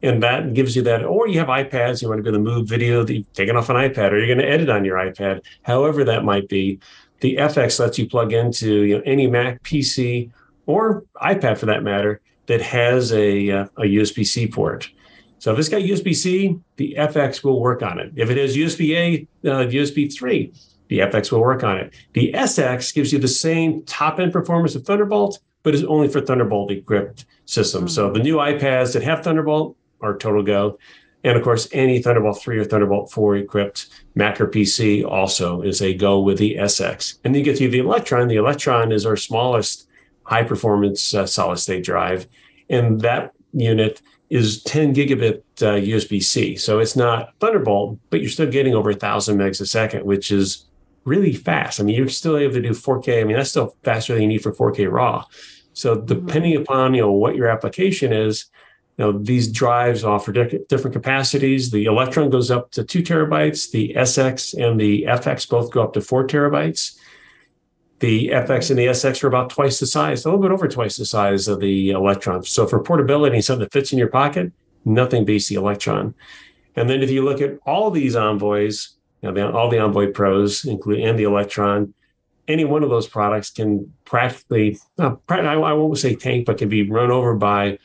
And 0.04 0.24
that 0.24 0.56
gives 0.56 0.76
you 0.76 0.82
that 0.84 1.04
or 1.04 1.28
you 1.28 1.38
have 1.38 1.50
ipads 1.50 2.02
you 2.02 2.10
want 2.10 2.24
to 2.24 2.30
able 2.30 2.39
to 2.39 2.43
move 2.43 2.67
video 2.67 3.04
that 3.04 3.13
you've 3.13 3.34
taken 3.34 3.56
off 3.56 3.69
an 3.69 3.76
ipad 3.76 4.12
or 4.12 4.17
you're 4.17 4.34
going 4.34 4.39
to 4.39 4.50
edit 4.50 4.69
on 4.69 4.84
your 4.84 4.97
ipad 4.97 5.41
however 5.62 6.04
that 6.06 6.24
might 6.24 6.47
be. 6.47 6.80
The 7.19 7.36
fx 7.36 7.80
lets 7.80 8.00
you 8.00 8.10
plug 8.10 8.34
into 8.34 8.84
you 8.84 8.97
know, 8.97 9.04
any 9.06 9.28
mac 9.28 9.62
pc 9.62 10.32
or 10.65 11.04
ipad 11.21 11.58
for 11.60 11.67
that 11.67 11.84
matter 11.84 12.21
that 12.47 12.62
has 12.62 13.12
a, 13.12 13.52
uh, 13.52 13.65
a 13.78 13.82
usb-c 13.82 14.47
port. 14.47 14.89
So 15.38 15.54
if 15.54 15.60
it's 15.60 15.69
got 15.69 15.82
usb-c 15.82 16.58
the 16.78 16.95
fx 16.97 17.43
will 17.43 17.60
work 17.60 17.84
on 17.84 18.00
it. 18.00 18.13
If 18.15 18.32
it 18.32 18.38
has 18.38 18.56
usb-a 18.56 19.28
uh, 19.47 19.65
usb 19.67 20.12
3 20.12 20.52
the 20.91 20.99
FX 20.99 21.32
will 21.32 21.39
work 21.39 21.63
on 21.63 21.77
it. 21.77 21.93
The 22.12 22.34
SX 22.36 22.93
gives 22.93 23.13
you 23.13 23.17
the 23.17 23.27
same 23.30 23.82
top 23.84 24.19
end 24.19 24.34
performance 24.34 24.75
of 24.75 24.84
Thunderbolt, 24.84 25.39
but 25.63 25.73
is 25.73 25.86
only 25.86 26.10
for 26.10 26.19
Thunderbolt 26.19 26.69
equipped 26.69 27.25
systems. 27.45 27.91
Mm-hmm. 27.91 28.10
So 28.10 28.12
the 28.12 28.19
new 28.19 28.36
iPads 28.36 28.91
that 28.91 29.01
have 29.01 29.23
Thunderbolt 29.23 29.77
are 30.01 30.17
total 30.17 30.43
go. 30.43 30.77
And 31.23 31.38
of 31.38 31.45
course, 31.45 31.69
any 31.71 32.01
Thunderbolt 32.01 32.41
3 32.41 32.58
or 32.58 32.65
Thunderbolt 32.65 33.10
4 33.10 33.38
equipped 33.38 33.88
Mac 34.15 34.41
or 34.41 34.47
PC 34.47 35.06
also 35.08 35.62
is 35.62 35.82
a 35.82 35.93
go 35.93 36.19
with 36.19 36.38
the 36.39 36.56
SX. 36.56 37.19
And 37.23 37.34
then 37.34 37.39
you 37.39 37.45
get 37.45 37.58
to 37.60 37.69
the 37.69 37.80
Elektron. 37.80 38.27
The 38.27 38.36
Elektron 38.36 38.91
is 38.91 39.06
our 39.06 39.15
smallest 39.15 39.88
high 40.23 40.43
performance 40.43 41.13
uh, 41.13 41.25
solid 41.25 41.60
state 41.60 41.86
drive. 41.86 42.27
And 42.69 42.99
that 42.99 43.32
unit 43.54 44.01
is 44.30 44.62
10 44.63 44.93
gigabit 44.93 45.43
uh, 45.62 45.80
USB 45.80 46.21
C. 46.21 46.58
So 46.58 46.80
it's 46.80 46.97
not 46.97 47.34
Thunderbolt, 47.39 47.97
but 48.10 48.19
you're 48.19 48.30
still 48.30 48.51
getting 48.51 48.73
over 48.75 48.93
thousand 48.93 49.38
megs 49.38 49.62
a 49.62 49.65
second, 49.65 50.04
which 50.04 50.32
is 50.32 50.65
really 51.03 51.33
fast. 51.33 51.79
I 51.79 51.83
mean, 51.83 51.95
you're 51.95 52.09
still 52.09 52.37
able 52.37 52.53
to 52.53 52.61
do 52.61 52.69
4K. 52.69 53.21
I 53.21 53.23
mean, 53.23 53.37
that's 53.37 53.49
still 53.49 53.75
faster 53.83 54.13
than 54.13 54.23
you 54.23 54.27
need 54.27 54.43
for 54.43 54.53
4K 54.53 54.91
RAW. 54.91 55.25
So 55.73 55.95
mm-hmm. 55.95 56.05
depending 56.05 56.53
mm-hmm. 56.53 56.63
upon 56.63 56.93
you 56.93 57.01
know 57.01 57.11
what 57.11 57.35
your 57.35 57.47
application 57.47 58.13
is, 58.13 58.45
you 58.97 59.05
know 59.05 59.11
these 59.17 59.51
drives 59.51 60.03
offer 60.03 60.31
di- 60.31 60.59
different 60.69 60.93
capacities. 60.93 61.71
The 61.71 61.85
Elektron 61.85 62.31
goes 62.31 62.51
up 62.51 62.71
to 62.71 62.83
two 62.83 63.01
terabytes. 63.01 63.71
The 63.71 63.93
SX 63.97 64.53
and 64.61 64.79
the 64.79 65.03
FX 65.03 65.49
both 65.49 65.71
go 65.71 65.83
up 65.83 65.93
to 65.93 66.01
four 66.01 66.27
terabytes. 66.27 66.97
The 67.99 68.29
FX 68.29 68.71
and 68.71 68.79
the 68.79 68.87
SX 68.87 69.23
are 69.23 69.27
about 69.27 69.51
twice 69.51 69.79
the 69.79 69.85
size, 69.85 70.25
a 70.25 70.27
little 70.27 70.41
bit 70.41 70.51
over 70.51 70.67
twice 70.67 70.97
the 70.97 71.05
size 71.05 71.47
of 71.47 71.59
the 71.59 71.89
Elektron. 71.89 72.45
So 72.45 72.65
for 72.65 72.81
portability 72.81 73.35
and 73.35 73.45
something 73.45 73.63
that 73.63 73.71
fits 73.71 73.93
in 73.93 73.99
your 73.99 74.07
pocket, 74.07 74.51
nothing 74.85 75.23
beats 75.23 75.49
the 75.49 75.55
Elektron. 75.55 76.15
And 76.75 76.89
then 76.89 77.03
if 77.03 77.11
you 77.11 77.23
look 77.23 77.41
at 77.41 77.59
all 77.63 77.91
these 77.91 78.15
envoys, 78.15 78.97
you 79.21 79.31
know, 79.31 79.34
the, 79.34 79.55
all 79.55 79.69
the 79.69 79.79
Envoy 79.79 80.12
Pros, 80.12 80.65
including 80.65 81.05
and 81.05 81.17
the 81.17 81.23
Elektron, 81.23 81.93
any 82.47 82.65
one 82.65 82.84
of 82.84 82.89
those 82.89 83.07
products 83.07 83.49
can 83.49 83.93
practically, 84.05 84.79
uh, 84.97 85.15
I 85.29 85.73
won't 85.73 85.97
say 85.97 86.15
tank, 86.15 86.45
but 86.45 86.57
can 86.57 86.69
be 86.69 86.89
run 86.89 87.12
over 87.12 87.36
by 87.36 87.77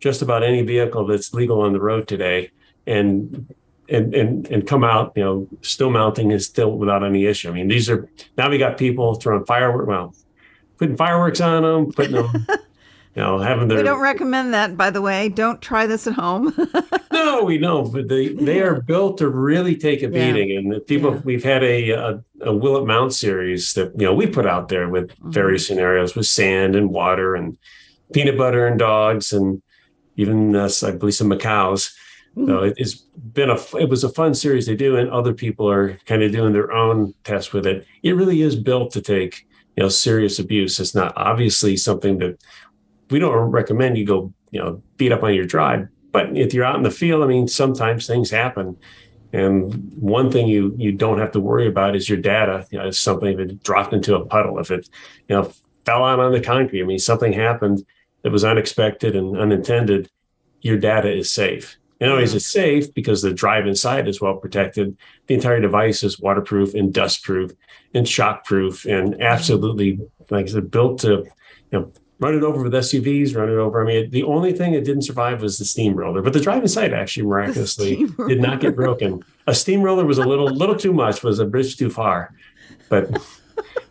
just 0.00 0.22
about 0.22 0.42
any 0.42 0.62
vehicle 0.62 1.06
that's 1.06 1.34
legal 1.34 1.60
on 1.60 1.72
the 1.72 1.80
road 1.80 2.08
today, 2.08 2.50
and 2.86 3.52
and 3.88 4.14
and 4.14 4.46
and 4.48 4.66
come 4.66 4.84
out, 4.84 5.12
you 5.16 5.24
know, 5.24 5.48
still 5.62 5.90
mounting 5.90 6.30
is 6.30 6.46
still 6.46 6.72
without 6.72 7.04
any 7.04 7.26
issue. 7.26 7.48
I 7.48 7.52
mean, 7.52 7.68
these 7.68 7.90
are 7.90 8.08
now 8.36 8.48
we 8.48 8.58
got 8.58 8.78
people 8.78 9.14
throwing 9.16 9.44
fireworks, 9.44 9.88
well, 9.88 10.14
putting 10.78 10.96
fireworks 10.96 11.40
on 11.40 11.62
them, 11.62 11.92
putting 11.92 12.14
them. 12.14 12.46
you 13.18 13.24
know, 13.24 13.38
having 13.40 13.66
their. 13.66 13.78
We 13.78 13.82
don't 13.82 14.00
recommend 14.00 14.54
that, 14.54 14.76
by 14.76 14.90
the 14.90 15.02
way. 15.02 15.28
Don't 15.28 15.60
try 15.60 15.86
this 15.86 16.06
at 16.06 16.12
home. 16.12 16.54
no, 17.12 17.42
we 17.42 17.58
know, 17.58 17.82
but 17.82 18.06
they 18.06 18.28
they 18.28 18.60
are 18.60 18.80
built 18.80 19.18
to 19.18 19.28
really 19.28 19.74
take 19.76 20.02
a 20.02 20.08
Yeah. 20.08 20.32
beating. 20.32 20.56
And 20.56 20.72
the 20.72 20.78
people, 20.78 21.14
Yeah. 21.14 21.20
we've 21.24 21.42
had 21.42 21.64
a, 21.64 21.90
a 21.90 22.22
a 22.42 22.54
Will 22.54 22.76
It 22.76 22.86
Mount 22.86 23.12
series 23.12 23.72
that 23.74 23.92
you 23.98 24.06
know 24.06 24.14
we 24.14 24.28
put 24.28 24.46
out 24.46 24.68
there 24.68 24.88
with 24.88 25.08
Mm-hmm. 25.08 25.32
various 25.32 25.66
scenarios 25.66 26.14
with 26.14 26.26
sand 26.26 26.76
and 26.76 26.90
water 26.90 27.34
and 27.34 27.56
peanut 28.12 28.38
butter 28.38 28.68
and 28.68 28.78
dogs 28.78 29.32
and 29.32 29.62
even 30.16 30.54
uh, 30.54 30.70
I 30.84 30.92
believe 30.92 31.14
some 31.14 31.28
macaws. 31.28 31.92
Mm-hmm. 32.36 32.46
So 32.48 32.62
it, 32.62 32.74
it's 32.76 32.94
been 33.34 33.50
a 33.50 33.58
it 33.80 33.88
was 33.88 34.04
a 34.04 34.08
fun 34.10 34.32
series 34.34 34.66
to 34.66 34.76
do, 34.76 34.96
and 34.96 35.10
other 35.10 35.34
people 35.34 35.68
are 35.68 35.98
kind 36.06 36.22
of 36.22 36.30
doing 36.30 36.52
their 36.52 36.70
own 36.70 37.14
tests 37.24 37.52
with 37.52 37.66
it. 37.66 37.84
It 38.04 38.12
really 38.12 38.42
is 38.42 38.54
built 38.54 38.92
to 38.92 39.00
take 39.02 39.44
you 39.76 39.82
know 39.82 39.88
serious 39.88 40.38
abuse. 40.38 40.78
It's 40.78 40.94
not 40.94 41.12
obviously 41.16 41.76
something 41.76 42.18
that 42.18 42.38
we 43.10 43.18
don't 43.18 43.50
recommend 43.50 43.98
you 43.98 44.04
go 44.04 44.32
you 44.50 44.60
know 44.60 44.82
beat 44.96 45.12
up 45.12 45.22
on 45.22 45.34
your 45.34 45.46
drive. 45.46 45.88
But 46.10 46.36
if 46.36 46.54
you're 46.54 46.64
out 46.64 46.76
in 46.76 46.82
the 46.82 46.90
field, 46.90 47.22
I 47.22 47.26
mean, 47.26 47.48
sometimes 47.48 48.06
things 48.06 48.30
happen. 48.30 48.76
And 49.32 49.92
one 49.94 50.30
thing 50.30 50.48
you 50.48 50.74
you 50.78 50.92
don't 50.92 51.18
have 51.18 51.32
to 51.32 51.40
worry 51.40 51.66
about 51.66 51.94
is 51.94 52.08
your 52.08 52.18
data. 52.18 52.66
You 52.70 52.78
know, 52.78 52.88
if 52.88 52.96
something 52.96 53.36
that 53.36 53.62
dropped 53.62 53.92
into 53.92 54.16
a 54.16 54.24
puddle, 54.24 54.58
if 54.58 54.70
it 54.70 54.88
you 55.28 55.36
know 55.36 55.52
fell 55.84 56.04
out 56.04 56.20
on 56.20 56.32
the 56.32 56.40
concrete. 56.40 56.82
I 56.82 56.84
mean, 56.84 56.98
something 56.98 57.32
happened 57.32 57.82
that 58.22 58.32
was 58.32 58.44
unexpected 58.44 59.16
and 59.16 59.36
unintended. 59.36 60.10
Your 60.60 60.76
data 60.76 61.10
is 61.10 61.32
safe. 61.32 61.78
And 62.00 62.08
not 62.08 62.14
only 62.14 62.24
is 62.24 62.34
it 62.34 62.40
safe 62.40 62.92
because 62.94 63.22
the 63.22 63.32
drive 63.32 63.66
inside 63.66 64.06
is 64.06 64.20
well 64.20 64.36
protected, 64.36 64.96
the 65.26 65.34
entire 65.34 65.60
device 65.60 66.02
is 66.02 66.20
waterproof 66.20 66.74
and 66.74 66.92
dustproof 66.92 67.56
and 67.94 68.06
shockproof 68.06 68.84
and 68.84 69.20
absolutely, 69.22 69.98
like 70.30 70.46
I 70.46 70.48
said, 70.48 70.70
built 70.70 71.00
to 71.00 71.24
you 71.72 71.78
know 71.78 71.92
run 72.20 72.34
it 72.34 72.42
over 72.42 72.62
with 72.62 72.72
SUVs, 72.72 73.36
run 73.36 73.48
it 73.48 73.56
over. 73.56 73.82
I 73.82 73.86
mean, 73.86 74.10
the 74.10 74.24
only 74.24 74.52
thing 74.52 74.72
that 74.72 74.84
didn't 74.84 75.02
survive 75.02 75.42
was 75.42 75.58
the 75.58 75.64
steamroller, 75.64 76.22
but 76.22 76.32
the 76.32 76.40
drive 76.40 76.62
inside 76.62 76.92
actually 76.92 77.26
miraculously 77.26 78.06
did 78.26 78.40
not 78.40 78.60
get 78.60 78.74
broken. 78.74 79.24
A 79.46 79.54
steamroller 79.54 80.04
was 80.04 80.18
a 80.18 80.26
little 80.26 80.48
little 80.48 80.76
too 80.76 80.92
much, 80.92 81.22
was 81.22 81.38
a 81.38 81.46
bridge 81.46 81.76
too 81.76 81.90
far. 81.90 82.34
But 82.88 83.10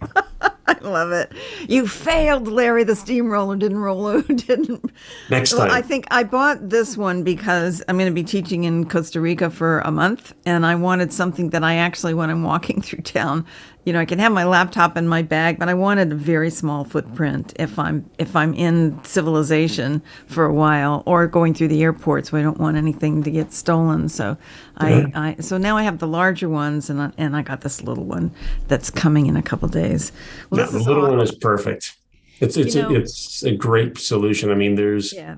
I 0.67 0.77
love 0.81 1.11
it. 1.11 1.31
You 1.69 1.87
failed, 1.87 2.47
Larry. 2.47 2.83
The 2.83 2.95
steamroller 2.95 3.55
didn't 3.55 3.77
roll. 3.77 4.21
Didn't. 4.21 4.91
next 5.29 5.51
time. 5.51 5.67
Well, 5.67 5.71
I 5.71 5.81
think 5.81 6.05
I 6.11 6.23
bought 6.23 6.69
this 6.69 6.97
one 6.97 7.23
because 7.23 7.81
I'm 7.87 7.97
going 7.97 8.09
to 8.09 8.13
be 8.13 8.23
teaching 8.23 8.65
in 8.65 8.87
Costa 8.87 9.21
Rica 9.21 9.49
for 9.49 9.79
a 9.79 9.91
month, 9.91 10.33
and 10.45 10.65
I 10.65 10.75
wanted 10.75 11.13
something 11.13 11.51
that 11.51 11.63
I 11.63 11.75
actually, 11.75 12.13
when 12.13 12.29
I'm 12.29 12.43
walking 12.43 12.81
through 12.83 13.01
town, 13.01 13.45
you 13.87 13.93
know, 13.93 14.01
I 14.01 14.05
can 14.05 14.19
have 14.19 14.33
my 14.33 14.43
laptop 14.43 14.97
in 14.97 15.07
my 15.07 15.21
bag, 15.21 15.57
but 15.57 15.69
I 15.69 15.73
wanted 15.73 16.11
a 16.11 16.15
very 16.15 16.49
small 16.49 16.83
footprint 16.83 17.53
if 17.57 17.79
I'm 17.79 18.09
if 18.17 18.35
I'm 18.35 18.53
in 18.53 19.01
civilization 19.05 20.01
for 20.25 20.43
a 20.43 20.53
while 20.53 21.03
or 21.05 21.25
going 21.25 21.53
through 21.53 21.69
the 21.69 21.81
airport, 21.81 22.25
so 22.25 22.35
I 22.35 22.41
don't 22.41 22.57
want 22.59 22.75
anything 22.75 23.23
to 23.23 23.31
get 23.31 23.53
stolen. 23.53 24.09
So 24.09 24.35
I, 24.75 25.09
I 25.15 25.41
so 25.41 25.57
now 25.57 25.77
I 25.77 25.83
have 25.83 25.99
the 25.99 26.07
larger 26.07 26.49
ones, 26.49 26.89
and 26.89 27.01
I, 27.01 27.13
and 27.17 27.33
I 27.33 27.41
got 27.43 27.61
this 27.61 27.81
little 27.81 28.03
one 28.03 28.31
that's 28.67 28.89
coming 28.89 29.27
in 29.27 29.37
a 29.37 29.41
couple 29.41 29.69
days. 29.69 30.11
Well, 30.49 30.65
this 30.65 30.71
the 30.73 30.79
little 30.79 31.05
aw- 31.05 31.11
one 31.11 31.21
is 31.21 31.33
perfect. 31.33 31.95
It's 32.41 32.57
it's 32.57 32.75
You 32.75 32.81
know- 32.81 32.89
a, 32.89 32.93
it's 32.95 33.41
a 33.43 33.55
great 33.55 33.97
solution. 33.97 34.51
I 34.51 34.55
mean, 34.55 34.75
there's 34.75 35.13
yeah. 35.13 35.37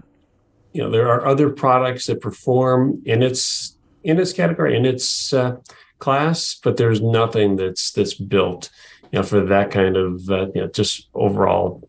you 0.74 0.82
know 0.82 0.90
there 0.90 1.08
are 1.08 1.24
other 1.24 1.52
products 1.52 2.08
that 2.08 2.20
perform 2.20 3.00
in 3.06 3.22
its 3.22 3.78
in 4.04 4.20
its 4.20 4.34
category 4.34 4.76
in 4.76 4.88
its 4.88 5.34
uh, 5.34 5.58
class, 6.00 6.60
but 6.64 6.78
there's 6.78 7.02
nothing 7.02 7.56
that's 7.58 7.92
that's 7.92 8.14
built 8.14 8.70
you 9.12 9.20
know 9.20 9.24
for 9.24 9.42
that 9.46 9.72
kind 9.72 9.98
of 9.98 10.30
uh, 10.30 10.48
you 10.56 10.62
know 10.62 10.68
just 10.68 11.10
overall 11.14 11.88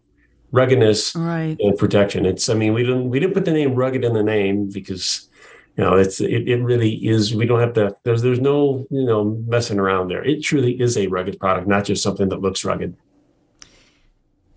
ruggedness 0.53 1.15
Right. 1.15 1.57
and 1.61 1.79
protection. 1.79 2.27
It's 2.27 2.49
I 2.49 2.55
mean 2.55 2.75
we 2.75 2.83
didn't 2.83 3.09
we 3.11 3.21
didn't 3.21 3.35
put 3.35 3.45
the 3.45 3.53
name 3.53 3.75
rugged 3.75 4.05
in 4.05 4.15
the 4.15 4.23
name 4.23 4.69
because 4.69 5.29
you 5.77 5.85
know 5.85 5.95
it's 5.97 6.21
it, 6.21 6.49
it 6.49 6.63
really 6.63 6.95
is 7.07 7.35
we 7.35 7.47
don't 7.47 7.61
have 7.61 7.75
to 7.75 7.95
there's 8.05 8.23
there's 8.23 8.41
no 8.41 8.87
you 8.91 9.05
know 9.05 9.25
messing 9.47 9.79
around 9.79 10.09
there. 10.09 10.25
It 10.25 10.43
truly 10.43 10.81
is 10.81 10.97
a 10.97 11.07
rugged 11.07 11.39
product, 11.39 11.69
not 11.69 11.85
just 11.85 12.03
something 12.03 12.29
that 12.31 12.41
looks 12.41 12.65
rugged. 12.65 12.97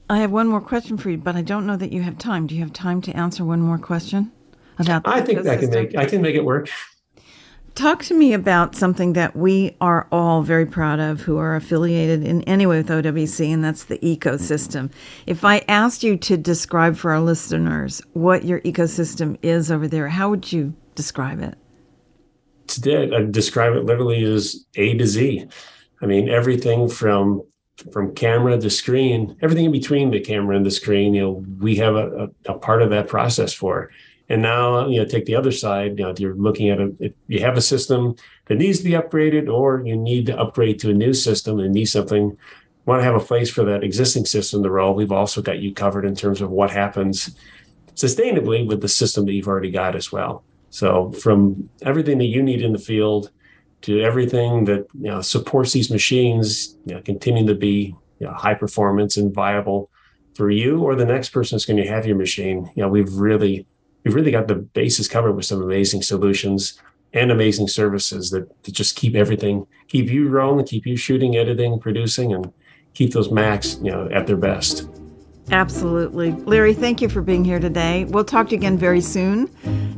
I 0.10 0.18
have 0.20 0.32
one 0.32 0.48
more 0.48 0.62
question 0.62 0.98
for 0.98 1.10
you, 1.10 1.18
but 1.18 1.36
I 1.36 1.42
don't 1.42 1.66
know 1.66 1.78
that 1.78 1.92
you 1.94 2.02
have 2.02 2.18
time. 2.18 2.46
Do 2.46 2.56
you 2.56 2.62
have 2.62 2.74
time 2.74 3.02
to 3.02 3.12
answer 3.16 3.46
one 3.46 3.62
more 3.62 3.78
question 3.78 4.32
about? 4.78 5.04
I 5.06 5.22
think 5.22 5.48
I 5.48 5.58
can 5.58 5.70
make 5.70 5.96
I 5.96 6.06
can 6.06 6.22
make 6.22 6.36
it 6.36 6.44
work. 6.46 6.70
Talk 7.76 8.04
to 8.04 8.14
me 8.14 8.34
about 8.34 8.76
something 8.76 9.14
that 9.14 9.36
we 9.36 9.76
are 9.82 10.08
all 10.12 10.44
very 10.44 10.66
proud 10.66 11.00
of 11.00 11.22
who 11.22 11.38
are 11.38 11.56
affiliated 11.56 12.24
in 12.24 12.44
any 12.44 12.66
way 12.66 12.78
with 12.78 12.90
OWC, 12.90 13.52
and 13.52 13.64
that's 13.64 13.86
the 13.86 13.98
ecosystem. 13.98 14.92
If 15.26 15.44
I 15.44 15.64
asked 15.68 16.04
you 16.04 16.16
to 16.18 16.38
describe 16.38 16.96
for 16.96 17.12
our 17.12 17.20
listeners 17.20 18.02
what 18.14 18.46
your 18.46 18.62
ecosystem 18.62 19.38
is 19.42 19.72
over 19.72 19.88
there, 19.88 20.08
how 20.08 20.30
would 20.30 20.52
you 20.52 20.76
describe 20.96 21.42
it? 21.42 21.58
today 22.68 23.10
I 23.14 23.24
describe 23.24 23.74
it 23.74 23.86
literally 23.86 24.24
as 24.24 24.66
A 24.76 24.98
to 24.98 25.06
Z. 25.06 25.46
I 26.02 26.06
mean, 26.06 26.30
everything 26.30 26.90
from 26.90 27.44
from 27.92 28.14
camera 28.14 28.58
to 28.60 28.70
screen, 28.70 29.36
everything 29.42 29.66
in 29.66 29.72
between 29.72 30.12
the 30.12 30.20
camera 30.20 30.56
and 30.56 30.66
the 30.66 30.72
screen, 30.72 31.14
you 31.16 31.22
know, 31.22 31.46
we 31.60 31.76
have 31.78 31.96
a, 31.96 32.30
a, 32.48 32.54
a 32.54 32.60
part 32.60 32.82
of 32.82 32.92
that 32.92 33.08
process 33.08 33.52
for. 33.52 33.90
And 34.30 34.42
now, 34.42 34.88
you 34.88 35.00
know, 35.00 35.06
take 35.06 35.26
the 35.26 35.36
other 35.36 35.52
side. 35.52 35.98
You 35.98 36.06
know, 36.06 36.10
if 36.12 36.20
you're 36.20 36.36
looking 36.36 36.70
at 36.70 36.80
a, 36.80 36.94
if 37.00 37.14
you 37.28 37.42
have 37.42 37.58
a 37.58 37.62
system 37.62 38.16
that 38.46 38.56
needs 38.56 38.80
to 38.80 38.84
be 38.84 38.92
upgraded, 38.92 39.52
or 39.52 39.84
you 39.86 39.96
need 39.96 40.28
to 40.28 40.40
upgrade 40.40 40.80
to 40.80 40.90
a 40.90 40.94
new 40.94 41.14
system 41.14 41.60
and 41.60 41.74
need 41.74 41.86
something, 41.86 42.38
want 42.86 43.00
to 43.00 43.04
have 43.04 43.16
a 43.16 43.20
place 43.20 43.50
for 43.50 43.64
that 43.66 43.84
existing 43.84 44.26
system 44.26 44.64
to 44.64 44.70
roll. 44.70 44.94
We've 44.94 45.12
also 45.12 45.42
got 45.42 45.60
you 45.60 45.74
covered 45.74 46.06
in 46.06 46.16
terms 46.16 46.42
of 46.42 46.50
what 46.50 46.72
happens 46.72 47.36
sustainably 47.96 48.66
with 48.68 48.82
the 48.82 48.88
system 48.88 49.26
that 49.26 49.34
you've 49.34 49.48
already 49.48 49.72
got 49.72 49.96
as 49.96 50.12
well. 50.12 50.44
So 50.70 51.12
from 51.12 51.70
everything 51.84 52.18
that 52.18 52.26
you 52.26 52.42
need 52.42 52.62
in 52.62 52.74
the 52.74 52.80
field 52.80 53.30
to 53.82 54.02
everything 54.02 54.66
that 54.66 54.88
you 54.94 55.12
know, 55.12 55.22
supports 55.22 55.74
these 55.74 55.92
machines, 55.92 56.78
you 56.86 56.96
know, 56.96 57.02
continuing 57.02 57.48
to 57.48 57.56
be 57.56 57.96
you 58.20 58.28
know, 58.28 58.34
high 58.34 58.56
performance 58.56 59.18
and 59.18 59.34
viable 59.34 59.92
for 60.36 60.50
you 60.50 60.82
or 60.82 60.96
the 60.96 61.06
next 61.06 61.30
person 61.30 61.56
that's 61.56 61.66
going 61.66 61.78
to 61.78 61.88
have 61.88 62.08
your 62.08 62.16
machine. 62.16 62.72
You 62.76 62.84
know, 62.84 62.90
we've 62.90 63.14
really 63.14 63.68
we've 64.04 64.16
really 64.16 64.32
got 64.32 64.48
the 64.48 64.56
bases 64.56 65.08
covered 65.08 65.34
with 65.34 65.46
some 65.46 65.62
amazing 65.62 66.02
solutions 66.02 66.80
and 67.14 67.32
amazing 67.32 67.68
services 67.68 68.32
that, 68.32 68.64
that 68.64 68.72
just 68.72 68.96
keep 68.96 69.16
everything, 69.16 69.68
keep 69.88 70.10
you 70.10 70.28
rolling, 70.30 70.66
keep 70.66 70.86
you 70.86 70.96
shooting, 70.96 71.36
editing, 71.36 71.80
producing, 71.80 72.34
and 72.34 72.52
keep 72.94 73.14
those 73.14 73.32
Macs, 73.32 73.78
you 73.82 73.92
know, 73.92 74.10
at 74.12 74.28
their 74.28 74.38
best. 74.38 74.88
Absolutely. 75.52 76.32
Larry, 76.32 76.74
thank 76.74 77.02
you 77.02 77.10
for 77.10 77.22
being 77.22 77.44
here 77.44 77.60
today. 77.60 78.06
We'll 78.06 78.24
talk 78.24 78.48
to 78.48 78.52
you 78.52 78.58
again 78.58 78.78
very 78.78 79.02
soon 79.02 79.50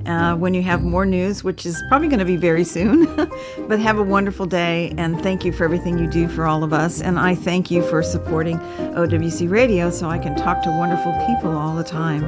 uh, 0.08 0.36
when 0.36 0.54
you 0.54 0.62
have 0.62 0.84
more 0.84 1.06
news, 1.06 1.44
which 1.44 1.65
is 1.65 1.82
probably 1.89 2.08
going 2.08 2.20
to 2.20 2.26
be 2.26 2.38
very 2.38 2.63
soon. 2.63 3.06
but 3.68 3.80
have 3.80 3.98
a 3.98 4.04
wonderful 4.04 4.46
day, 4.46 4.94
and 4.98 5.22
thank 5.22 5.46
you 5.46 5.52
for 5.52 5.63
everything 5.63 5.98
you 5.98 6.08
do 6.08 6.28
for 6.28 6.46
all 6.46 6.63
of 6.63 6.74
us. 6.74 7.02
And 7.02 7.20
I 7.20 7.36
thank 7.36 7.72
you 7.72 7.82
for 7.84 8.04
supporting 8.04 8.60
OWC 8.60 9.50
Radio 9.50 9.89
so 9.89 10.10
I 10.10 10.18
can 10.18 10.36
talk 10.36 10.62
to 10.63 10.70
wonderful 10.70 11.12
people 11.26 11.58
all 11.58 11.76
the 11.76 11.84
time. 11.84 12.24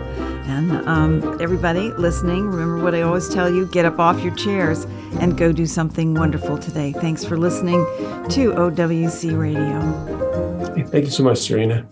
And 0.48 0.88
um, 0.88 1.42
everybody 1.42 1.92
listening, 1.94 2.48
remember 2.48 2.84
what 2.84 2.96
I 2.96 3.02
always 3.02 3.30
tell 3.30 3.50
you 3.50 3.68
get 3.68 3.86
up 3.86 4.00
off 4.00 4.22
your 4.24 4.34
chairs 4.36 4.86
and 5.20 5.38
go 5.38 5.52
do 5.52 5.66
something 5.66 6.14
wonderful 6.14 6.58
today. 6.58 6.94
Thanks 6.94 7.24
for 7.24 7.38
listening 7.38 7.86
to 8.30 8.54
OWC 8.54 9.38
Radio. 9.38 10.88
Thank 10.88 11.06
you 11.06 11.12
so 11.12 11.24
much, 11.24 11.38
Cirina. 11.40 11.86